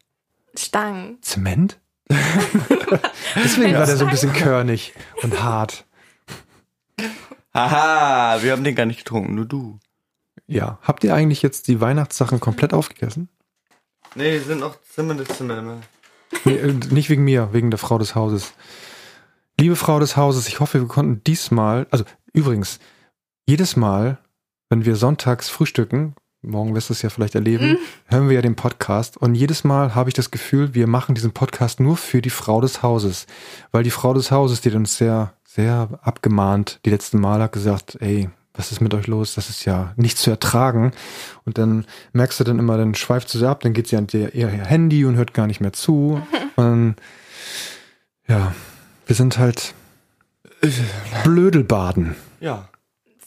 Stangen. 0.57 1.19
Zement? 1.21 1.79
Deswegen 3.37 3.75
war 3.75 3.87
der 3.87 3.97
so 3.97 4.05
ein 4.05 4.11
bisschen 4.11 4.33
körnig 4.33 4.93
und 5.23 5.43
hart. 5.43 5.85
Haha, 7.55 8.43
wir 8.43 8.53
haben 8.53 8.65
den 8.65 8.75
gar 8.75 8.87
nicht 8.87 8.99
getrunken, 8.99 9.35
nur 9.35 9.45
du. 9.45 9.79
Ja. 10.47 10.79
Habt 10.83 11.05
ihr 11.05 11.15
eigentlich 11.15 11.43
jetzt 11.43 11.69
die 11.69 11.81
Weihnachtssachen 11.81 12.41
komplett 12.41 12.73
aufgegessen? 12.73 13.29
Nee, 14.15 14.39
sind 14.39 14.61
noch 14.61 14.81
Zimmer 14.83 15.15
des 15.15 15.29
Zimmer. 15.29 15.81
Nee, 16.45 16.57
äh, 16.57 16.73
nicht 16.91 17.09
wegen 17.11 17.25
mir, 17.25 17.53
wegen 17.53 17.71
der 17.71 17.79
Frau 17.79 17.99
des 17.99 18.15
Hauses. 18.15 18.55
Liebe 19.59 19.77
Frau 19.77 20.01
des 20.01 20.17
Hauses, 20.17 20.49
ich 20.49 20.61
hoffe, 20.61 20.81
wir 20.81 20.89
konnten 20.89 21.23
diesmal, 21.25 21.87
also 21.91 22.05
übrigens, 22.33 22.81
jedes 23.47 23.77
Mal, 23.77 24.19
wenn 24.69 24.85
wir 24.85 24.97
sonntags 24.97 25.49
frühstücken, 25.49 26.15
morgen 26.43 26.75
wirst 26.75 26.89
du 26.89 26.93
es 26.93 27.03
ja 27.03 27.09
vielleicht 27.09 27.35
erleben, 27.35 27.79
hören 28.07 28.29
wir 28.29 28.35
ja 28.35 28.43
den 28.43 28.57
Podcast 28.57 29.17
und 29.17 29.35
jedes 29.35 29.65
Mal 29.65 29.95
habe 29.95 30.11
ich 30.11 30.15
das 30.15 30.31
Gefühl, 30.31 30.75
wir 30.75 30.87
machen 30.87 31.15
diesen 31.15 31.33
Podcast 31.33 31.81
nur 31.81 31.97
für 31.97 32.21
die 32.21 32.31
Frau 32.31 32.61
des 32.61 32.83
Hauses. 32.83 33.27
Weil 33.71 33.85
die 33.85 33.91
Frau 33.91 34.13
des 34.13 34.31
Hauses, 34.31 34.61
die 34.61 34.71
hat 34.71 34.77
uns 34.77 34.97
sehr, 34.97 35.33
sehr 35.45 35.89
abgemahnt, 36.03 36.81
die 36.85 36.91
letzten 36.91 37.21
Mal 37.21 37.41
hat 37.41 37.53
gesagt, 37.53 37.97
ey, 38.01 38.29
was 38.55 38.71
ist 38.71 38.81
mit 38.81 38.93
euch 38.93 39.07
los? 39.07 39.35
Das 39.35 39.49
ist 39.49 39.65
ja 39.65 39.93
nicht 39.97 40.19
zu 40.19 40.31
ertragen. 40.31 40.93
Und 41.45 41.59
dann 41.59 41.87
merkst 42.13 42.39
du 42.41 42.45
dann 42.45 42.59
immer, 42.59 42.77
dann 42.77 42.95
schweift 42.95 43.29
sie 43.31 43.49
ab, 43.49 43.61
dann 43.61 43.73
geht 43.73 43.89
sie 43.89 43.97
an 43.97 44.09
ihr, 44.13 44.35
ihr 44.35 44.49
Handy 44.49 45.05
und 45.05 45.17
hört 45.17 45.33
gar 45.33 45.47
nicht 45.47 45.61
mehr 45.61 45.73
zu. 45.73 46.21
Und 46.57 46.97
ja, 48.29 48.55
wir 49.07 49.17
sind 49.17 49.39
halt 49.39 49.75
Blödelbaden. 51.25 52.15
Ja. 52.41 52.69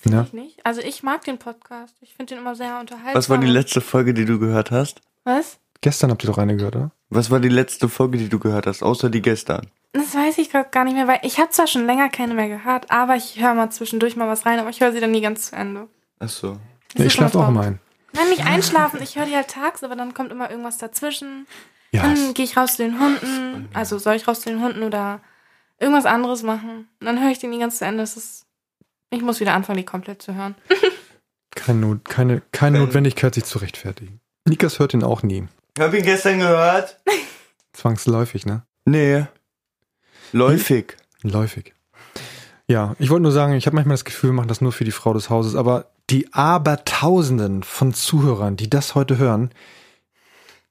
Finde 0.06 0.20
Ja. 0.20 0.24
ich 0.24 0.34
nicht. 0.34 0.64
Also 0.64 0.82
ich 0.82 1.02
mag 1.02 1.24
den 1.24 1.40
Podcast. 1.40 1.96
Ich 2.02 2.14
finde 2.14 2.36
den 2.36 2.42
immer 2.44 2.54
sehr 2.56 2.80
unterhaltsam. 2.80 3.16
Was 3.16 3.28
war 3.28 3.40
die 3.40 3.48
letzte 3.48 3.82
Folge, 3.82 4.14
die 4.14 4.26
du 4.26 4.38
gehört 4.38 4.70
hast? 4.70 5.02
Was? 5.24 5.58
Gestern 5.82 6.12
habt 6.12 6.24
ihr 6.24 6.28
doch 6.28 6.38
eine 6.38 6.56
gehört, 6.56 6.76
oder? 6.76 6.92
Was 7.10 7.32
war 7.32 7.40
die 7.40 7.50
letzte 7.50 7.90
Folge, 7.90 8.20
die 8.20 8.30
du 8.30 8.38
gehört 8.38 8.68
hast, 8.68 8.84
außer 8.84 9.10
die 9.10 9.24
gestern? 9.24 9.66
Das 9.94 10.14
weiß 10.14 10.38
ich 10.38 10.52
gerade 10.52 10.70
gar 10.70 10.84
nicht 10.84 10.94
mehr, 10.94 11.08
weil 11.08 11.22
ich 11.24 11.40
habe 11.40 11.50
zwar 11.50 11.66
schon 11.66 11.88
länger 11.88 12.10
keine 12.10 12.36
mehr 12.36 12.50
gehört, 12.50 12.92
aber 12.92 13.16
ich 13.16 13.40
höre 13.42 13.56
mal 13.56 13.72
zwischendurch 13.72 14.16
mal 14.16 14.28
was 14.28 14.46
rein, 14.46 14.60
aber 14.60 14.70
ich 14.70 14.80
höre 14.80 14.92
sie 14.92 15.00
dann 15.00 15.10
nie 15.12 15.22
ganz 15.22 15.50
zu 15.50 15.56
Ende. 15.56 15.88
Achso. 16.20 16.52
Nee, 16.54 16.60
Wieso 16.94 17.08
ich 17.08 17.14
schlafe 17.14 17.40
auch 17.40 17.48
immer 17.50 17.62
ein. 17.62 17.80
Nein, 18.14 18.30
nicht 18.30 18.46
einschlafen. 18.46 19.02
Ich 19.02 19.18
höre 19.18 19.26
die 19.26 19.36
halt 19.36 19.48
tagsüber, 19.48 19.96
dann 19.96 20.14
kommt 20.14 20.32
immer 20.32 20.52
irgendwas 20.52 20.78
dazwischen. 20.78 21.48
Ja, 21.92 22.04
Dann 22.04 22.34
gehe 22.36 22.46
ich 22.46 22.58
raus 22.58 22.76
zu 22.76 22.84
den 22.84 23.00
Hunden. 23.00 23.70
Also 23.74 23.98
soll 23.98 24.16
ich 24.16 24.28
raus 24.28 24.42
zu 24.42 24.50
den 24.50 24.62
Hunden 24.62 24.84
oder 24.84 25.20
irgendwas 25.80 26.06
anderes 26.06 26.44
machen? 26.44 26.88
Und 27.00 27.06
dann 27.08 27.22
höre 27.22 27.32
ich 27.32 27.40
den 27.40 27.50
nie 27.50 27.60
ganz 27.60 27.78
zu 27.80 27.86
Ende. 27.86 28.04
Das 28.04 28.18
ist, 28.18 28.45
ich 29.10 29.22
muss 29.22 29.40
wieder 29.40 29.54
anfangen, 29.54 29.78
die 29.78 29.86
komplett 29.86 30.22
zu 30.22 30.36
hören. 30.36 30.56
keine, 31.56 31.80
Not, 31.80 32.06
keine, 32.06 32.42
keine 32.52 32.78
Wenn- 32.80 32.86
Notwendigkeit, 32.86 33.34
sich 33.36 33.46
zu 33.46 33.60
rechtfertigen. 33.60 34.20
Nikas 34.48 34.80
hört 34.80 34.94
ihn 34.94 35.04
auch 35.04 35.24
nie. 35.24 35.48
Hab 35.80 35.94
ihn 35.94 36.04
gestern 36.04 36.40
gehört? 36.40 37.00
Zwangsläufig, 37.74 38.46
ne? 38.46 38.64
Nee. 38.86 39.26
Läufig. 40.32 40.96
Läufig. 41.24 41.74
Ja, 42.68 42.96
ich 43.00 43.10
wollte 43.10 43.24
nur 43.24 43.32
sagen, 43.32 43.54
ich 43.54 43.66
habe 43.68 43.76
manchmal 43.76 43.94
das 43.96 44.06
Gefühl, 44.06 44.30
wir 44.32 44.36
machen 44.36 44.48
das 44.48 44.62
nur 44.62 44.72
für 44.72 44.86
die 44.86 44.92
Frau 44.92 45.14
des 45.14 45.30
Hauses, 45.30 45.56
aber 45.56 45.92
die 46.10 46.34
Abertausenden 46.34 47.64
von 47.64 47.94
Zuhörern, 47.94 48.56
die 48.58 48.70
das 48.70 48.96
heute 48.96 49.18
hören, 49.18 49.52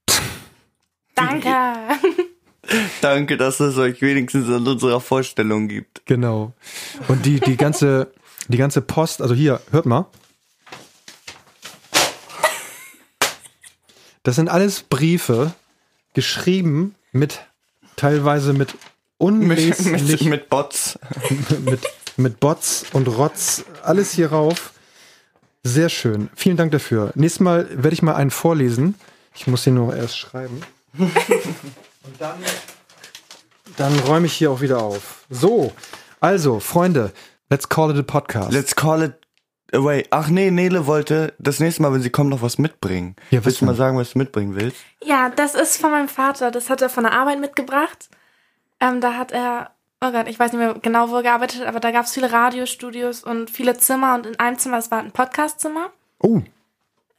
Danke. 1.14 1.54
Danke, 3.00 3.36
dass 3.36 3.60
es 3.60 3.76
euch 3.78 4.00
wenigstens 4.02 4.48
an 4.48 4.66
unserer 4.66 5.00
Vorstellung 5.00 5.68
gibt. 5.68 6.04
genau. 6.06 6.52
Und 7.08 7.24
die, 7.26 7.38
die 7.40 7.56
ganze, 7.56 8.12
die 8.48 8.58
ganze 8.58 8.80
Post, 8.80 9.22
also 9.22 9.34
hier, 9.34 9.60
hört 9.70 9.86
mal. 9.86 10.06
Das 14.22 14.36
sind 14.36 14.48
alles 14.48 14.82
Briefe, 14.82 15.52
geschrieben 16.14 16.94
mit, 17.12 17.40
teilweise 17.96 18.52
mit 18.52 18.72
Mit, 18.72 18.78
unleslich, 19.18 20.08
mit, 20.08 20.24
mit 20.24 20.48
Bots. 20.48 20.98
mit, 21.64 21.80
mit 22.16 22.40
Bots 22.40 22.86
und 22.92 23.06
Rotz, 23.08 23.64
alles 23.82 24.12
hier 24.12 24.30
rauf. 24.30 24.72
Sehr 25.62 25.88
schön. 25.88 26.28
Vielen 26.34 26.56
Dank 26.56 26.72
dafür. 26.72 27.10
Nächstes 27.14 27.40
Mal 27.40 27.68
werde 27.70 27.94
ich 27.94 28.02
mal 28.02 28.14
einen 28.14 28.30
vorlesen. 28.30 28.96
Ich 29.34 29.46
muss 29.46 29.64
den 29.64 29.74
nur 29.74 29.96
erst 29.96 30.18
schreiben. 30.18 30.60
Und 30.98 31.10
dann, 32.18 32.38
dann 33.76 33.98
räume 34.00 34.26
ich 34.26 34.34
hier 34.34 34.50
auch 34.50 34.60
wieder 34.60 34.82
auf. 34.82 35.24
So, 35.30 35.72
also, 36.20 36.60
Freunde, 36.60 37.12
let's 37.50 37.68
call 37.68 37.90
it 37.90 37.98
a 37.98 38.02
podcast. 38.02 38.52
Let's 38.52 38.74
call 38.74 39.02
it 39.02 39.14
away. 39.72 40.04
Ach 40.10 40.28
nee, 40.28 40.50
Nele 40.50 40.86
wollte 40.86 41.34
das 41.38 41.60
nächste 41.60 41.82
Mal, 41.82 41.92
wenn 41.92 42.02
sie 42.02 42.10
kommt, 42.10 42.30
noch 42.30 42.42
was 42.42 42.58
mitbringen. 42.58 43.16
Ja, 43.30 43.38
was 43.40 43.46
willst 43.46 43.60
du 43.60 43.64
mal 43.66 43.74
sagen, 43.74 43.96
was 43.98 44.12
du 44.12 44.18
mitbringen 44.18 44.54
willst? 44.54 44.76
Ja, 45.02 45.30
das 45.30 45.54
ist 45.54 45.76
von 45.80 45.90
meinem 45.90 46.08
Vater. 46.08 46.50
Das 46.50 46.70
hat 46.70 46.82
er 46.82 46.88
von 46.88 47.04
der 47.04 47.12
Arbeit 47.12 47.40
mitgebracht. 47.40 48.08
Ähm, 48.80 49.00
da 49.00 49.14
hat 49.14 49.32
er, 49.32 49.70
oh 50.00 50.10
Gott, 50.10 50.28
ich 50.28 50.38
weiß 50.38 50.52
nicht 50.52 50.60
mehr 50.60 50.74
genau, 50.82 51.10
wo 51.10 51.16
er 51.16 51.22
gearbeitet 51.22 51.60
hat, 51.60 51.68
aber 51.68 51.80
da 51.80 51.90
gab 51.90 52.04
es 52.06 52.12
viele 52.12 52.30
Radiostudios 52.32 53.22
und 53.24 53.50
viele 53.50 53.76
Zimmer 53.76 54.14
und 54.14 54.26
in 54.26 54.38
einem 54.38 54.58
Zimmer, 54.58 54.76
das 54.76 54.90
war 54.90 54.98
ein 55.00 55.12
Podcastzimmer. 55.12 55.90
oh, 56.20 56.42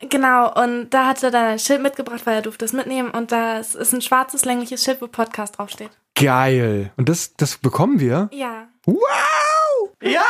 Genau, 0.09 0.53
und 0.61 0.89
da 0.89 1.07
hat 1.07 1.23
er 1.23 1.31
dann 1.31 1.45
ein 1.45 1.59
Schild 1.59 1.81
mitgebracht, 1.81 2.25
weil 2.25 2.35
er 2.35 2.41
durfte 2.41 2.65
es 2.65 2.73
mitnehmen 2.73 3.11
und 3.11 3.31
da 3.31 3.59
ist 3.59 3.75
ist 3.75 3.93
ein 3.93 4.01
schwarzes 4.01 4.43
längliches 4.43 4.83
Schild, 4.83 5.01
wo 5.01 5.07
Podcast 5.07 5.57
draufsteht. 5.57 5.89
geil. 6.15 6.91
Und 6.97 7.07
das, 7.07 7.33
das 7.37 7.57
bekommen 7.57 8.01
wir? 8.01 8.29
Ja. 8.33 8.67
Wow! 8.85 9.89
Ja! 10.01 10.23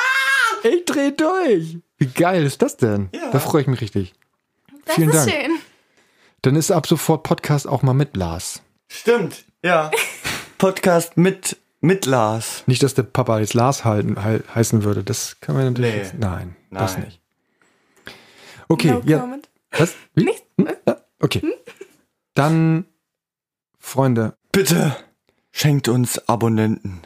Ich 0.63 0.85
dreh 0.85 1.11
durch. 1.11 1.77
Wie 1.97 2.07
geil 2.07 2.43
ist 2.43 2.61
das 2.61 2.77
denn? 2.77 3.09
Ja. 3.13 3.29
Da 3.31 3.39
freue 3.39 3.61
ich 3.61 3.67
mich 3.67 3.81
richtig. 3.81 4.13
Das 4.85 4.95
Vielen 4.95 5.09
ist 5.09 5.15
Dank. 5.17 5.29
schön. 5.31 5.51
Dann 6.41 6.55
ist 6.55 6.71
ab 6.71 6.87
sofort 6.87 7.23
Podcast 7.23 7.67
auch 7.67 7.81
mal 7.81 7.93
mit 7.93 8.15
Lars. 8.15 8.61
Stimmt, 8.87 9.45
ja. 9.63 9.91
Podcast 10.57 11.17
mit, 11.17 11.57
mit 11.81 12.05
Lars. 12.05 12.63
Nicht, 12.67 12.83
dass 12.83 12.93
der 12.93 13.03
Papa 13.03 13.39
jetzt 13.39 13.53
Lars 13.53 13.83
halten, 13.83 14.23
hei- 14.23 14.43
heißen 14.53 14.83
würde. 14.83 15.03
Das 15.03 15.39
kann 15.41 15.55
man 15.55 15.65
natürlich 15.65 15.91
Nee. 15.93 15.97
jetzt. 15.99 16.13
Nein, 16.15 16.55
das 16.71 16.93
Nein. 16.93 17.05
nicht. 17.05 17.21
Okay, 18.67 18.91
no 18.91 19.01
ja. 19.05 19.19
comment. 19.19 19.49
Was? 19.71 19.93
Wie? 20.13 20.23
Nichts. 20.25 20.43
Hm? 20.57 20.69
Ja, 20.87 20.97
okay. 21.21 21.41
Dann, 22.33 22.85
Freunde, 23.79 24.37
Bitte 24.51 24.95
schenkt 25.51 25.87
uns 25.87 26.17
Abonnenten 26.27 27.01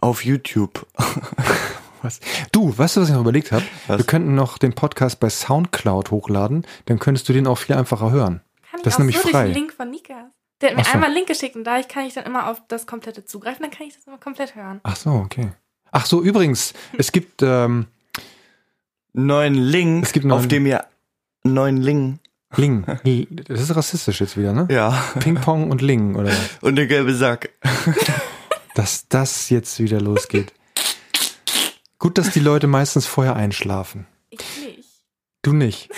auf 0.00 0.24
YouTube. 0.24 0.86
was? 2.02 2.20
Du, 2.52 2.76
weißt 2.76 2.96
du, 2.96 3.00
was 3.00 3.08
ich 3.08 3.14
noch 3.14 3.22
überlegt 3.22 3.52
habe? 3.52 3.64
Was? 3.86 3.98
Wir 3.98 4.04
könnten 4.04 4.34
noch 4.34 4.58
den 4.58 4.74
Podcast 4.74 5.20
bei 5.20 5.28
Soundcloud 5.30 6.10
hochladen, 6.10 6.66
dann 6.86 6.98
könntest 6.98 7.28
du 7.28 7.32
den 7.32 7.46
auch 7.46 7.58
viel 7.58 7.74
einfacher 7.76 8.10
hören. 8.10 8.40
Kann 8.70 8.80
ich 8.80 8.84
Das 8.84 8.92
ist 8.92 8.96
auch 8.96 8.98
nämlich 9.00 9.16
so 9.16 9.22
durch 9.22 9.32
frei. 9.32 9.44
den 9.46 9.54
Link 9.54 9.72
von 9.72 9.90
Nika. 9.90 10.30
Der 10.60 10.70
hat 10.70 10.76
mir 10.76 10.84
so. 10.84 10.90
einmal 10.92 11.06
einen 11.08 11.14
Link 11.16 11.26
geschickt 11.28 11.54
und 11.56 11.64
da 11.64 11.82
kann 11.82 12.04
ich 12.06 12.14
dann 12.14 12.24
immer 12.24 12.50
auf 12.50 12.62
das 12.68 12.86
komplette 12.86 13.24
zugreifen, 13.24 13.62
dann 13.62 13.70
kann 13.70 13.86
ich 13.86 13.94
das 13.94 14.06
immer 14.06 14.18
komplett 14.18 14.54
hören. 14.54 14.80
Ach 14.84 14.96
so, 14.96 15.10
okay. 15.10 15.52
Ach 15.92 16.06
so, 16.06 16.22
übrigens, 16.22 16.72
es 16.98 17.12
gibt, 17.12 17.42
ähm, 17.42 17.86
Neuen 19.12 19.54
Link, 19.54 20.04
Es 20.04 20.12
gibt 20.12 20.24
einen 20.24 20.32
auf 20.32 20.40
neuen- 20.40 20.48
dem 20.50 20.66
ihr 20.66 20.84
neuen 21.42 21.78
Link. 21.78 22.20
Ling. 22.54 22.84
Das 23.48 23.60
ist 23.60 23.74
rassistisch 23.74 24.20
jetzt 24.20 24.36
wieder, 24.36 24.52
ne? 24.52 24.66
Ja. 24.70 24.90
Ping-Pong 25.18 25.70
und 25.70 25.82
Ling, 25.82 26.14
oder 26.16 26.28
was? 26.30 26.58
Und 26.62 26.76
der 26.76 26.86
gelbe 26.86 27.14
Sack. 27.14 27.50
Dass 28.76 29.08
das 29.08 29.48
jetzt 29.48 29.80
wieder 29.80 30.00
losgeht. 30.02 30.52
Gut, 31.98 32.18
dass 32.18 32.30
die 32.30 32.40
Leute 32.40 32.66
meistens 32.66 33.06
vorher 33.06 33.34
einschlafen. 33.34 34.06
Ich 34.28 34.40
nicht. 34.62 34.84
Du 35.40 35.54
nicht. 35.54 35.88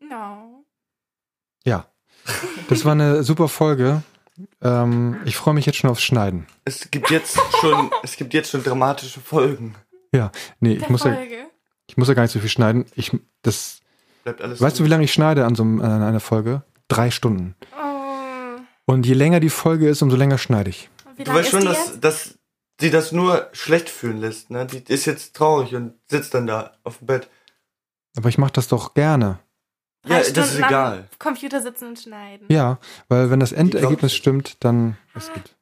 No. 0.00 0.64
Ja. 1.64 1.86
Das 2.68 2.84
war 2.84 2.92
eine 2.92 3.22
super 3.22 3.48
Folge. 3.48 4.02
Ähm, 4.60 5.20
ich 5.24 5.36
freue 5.36 5.54
mich 5.54 5.66
jetzt 5.66 5.76
schon 5.76 5.90
aufs 5.90 6.02
Schneiden. 6.02 6.46
Es 6.64 6.90
gibt 6.90 7.10
jetzt 7.10 7.38
schon, 7.60 7.90
es 8.02 8.16
gibt 8.16 8.34
jetzt 8.34 8.50
schon 8.50 8.62
dramatische 8.62 9.20
Folgen. 9.20 9.74
Ja, 10.12 10.30
nee, 10.60 10.74
ich 10.74 10.88
muss 10.88 11.04
ja, 11.04 11.16
ich 11.86 11.96
muss 11.96 12.08
ja 12.08 12.14
gar 12.14 12.22
nicht 12.22 12.32
so 12.32 12.40
viel 12.40 12.48
schneiden. 12.48 12.86
Ich, 12.94 13.12
das, 13.42 13.80
Bleibt 14.24 14.40
alles 14.40 14.60
weißt 14.60 14.78
du, 14.78 14.84
wie 14.84 14.88
lange 14.88 15.04
ich 15.04 15.12
schneide 15.12 15.44
an 15.44 15.54
so 15.54 15.62
einem, 15.62 15.80
an 15.80 16.02
einer 16.02 16.20
Folge? 16.20 16.62
Drei 16.88 17.10
Stunden. 17.10 17.54
Oh. 17.76 18.60
Und 18.84 19.06
je 19.06 19.14
länger 19.14 19.40
die 19.40 19.50
Folge 19.50 19.88
ist, 19.88 20.02
umso 20.02 20.16
länger 20.16 20.38
schneide 20.38 20.70
ich. 20.70 20.90
Du 21.18 21.32
weißt 21.32 21.50
schon, 21.50 21.60
die 21.60 21.66
dass, 21.66 22.00
dass 22.00 22.38
sie 22.80 22.90
das 22.90 23.12
nur 23.12 23.48
schlecht 23.52 23.88
fühlen 23.88 24.18
lässt, 24.18 24.50
ne? 24.50 24.66
Die 24.66 24.82
ist 24.92 25.06
jetzt 25.06 25.34
traurig 25.34 25.74
und 25.74 25.94
sitzt 26.08 26.34
dann 26.34 26.46
da 26.46 26.72
auf 26.84 26.98
dem 26.98 27.06
Bett. 27.06 27.28
Aber 28.16 28.28
ich 28.28 28.38
mache 28.38 28.52
das 28.52 28.68
doch 28.68 28.94
gerne. 28.94 29.38
Ja, 30.04 30.16
Drei 30.16 30.18
das 30.18 30.28
ist 30.28 30.34
Stunden 30.34 30.64
am 30.64 30.68
egal. 30.70 31.08
Computer 31.18 31.60
sitzen 31.60 31.88
und 31.88 31.98
schneiden. 31.98 32.46
Ja, 32.50 32.78
weil 33.08 33.30
wenn 33.30 33.40
das 33.40 33.52
Endergebnis 33.52 34.14
stimmt, 34.14 34.64
dann 34.64 34.96
ist 35.14 35.32
gut. 35.32 35.54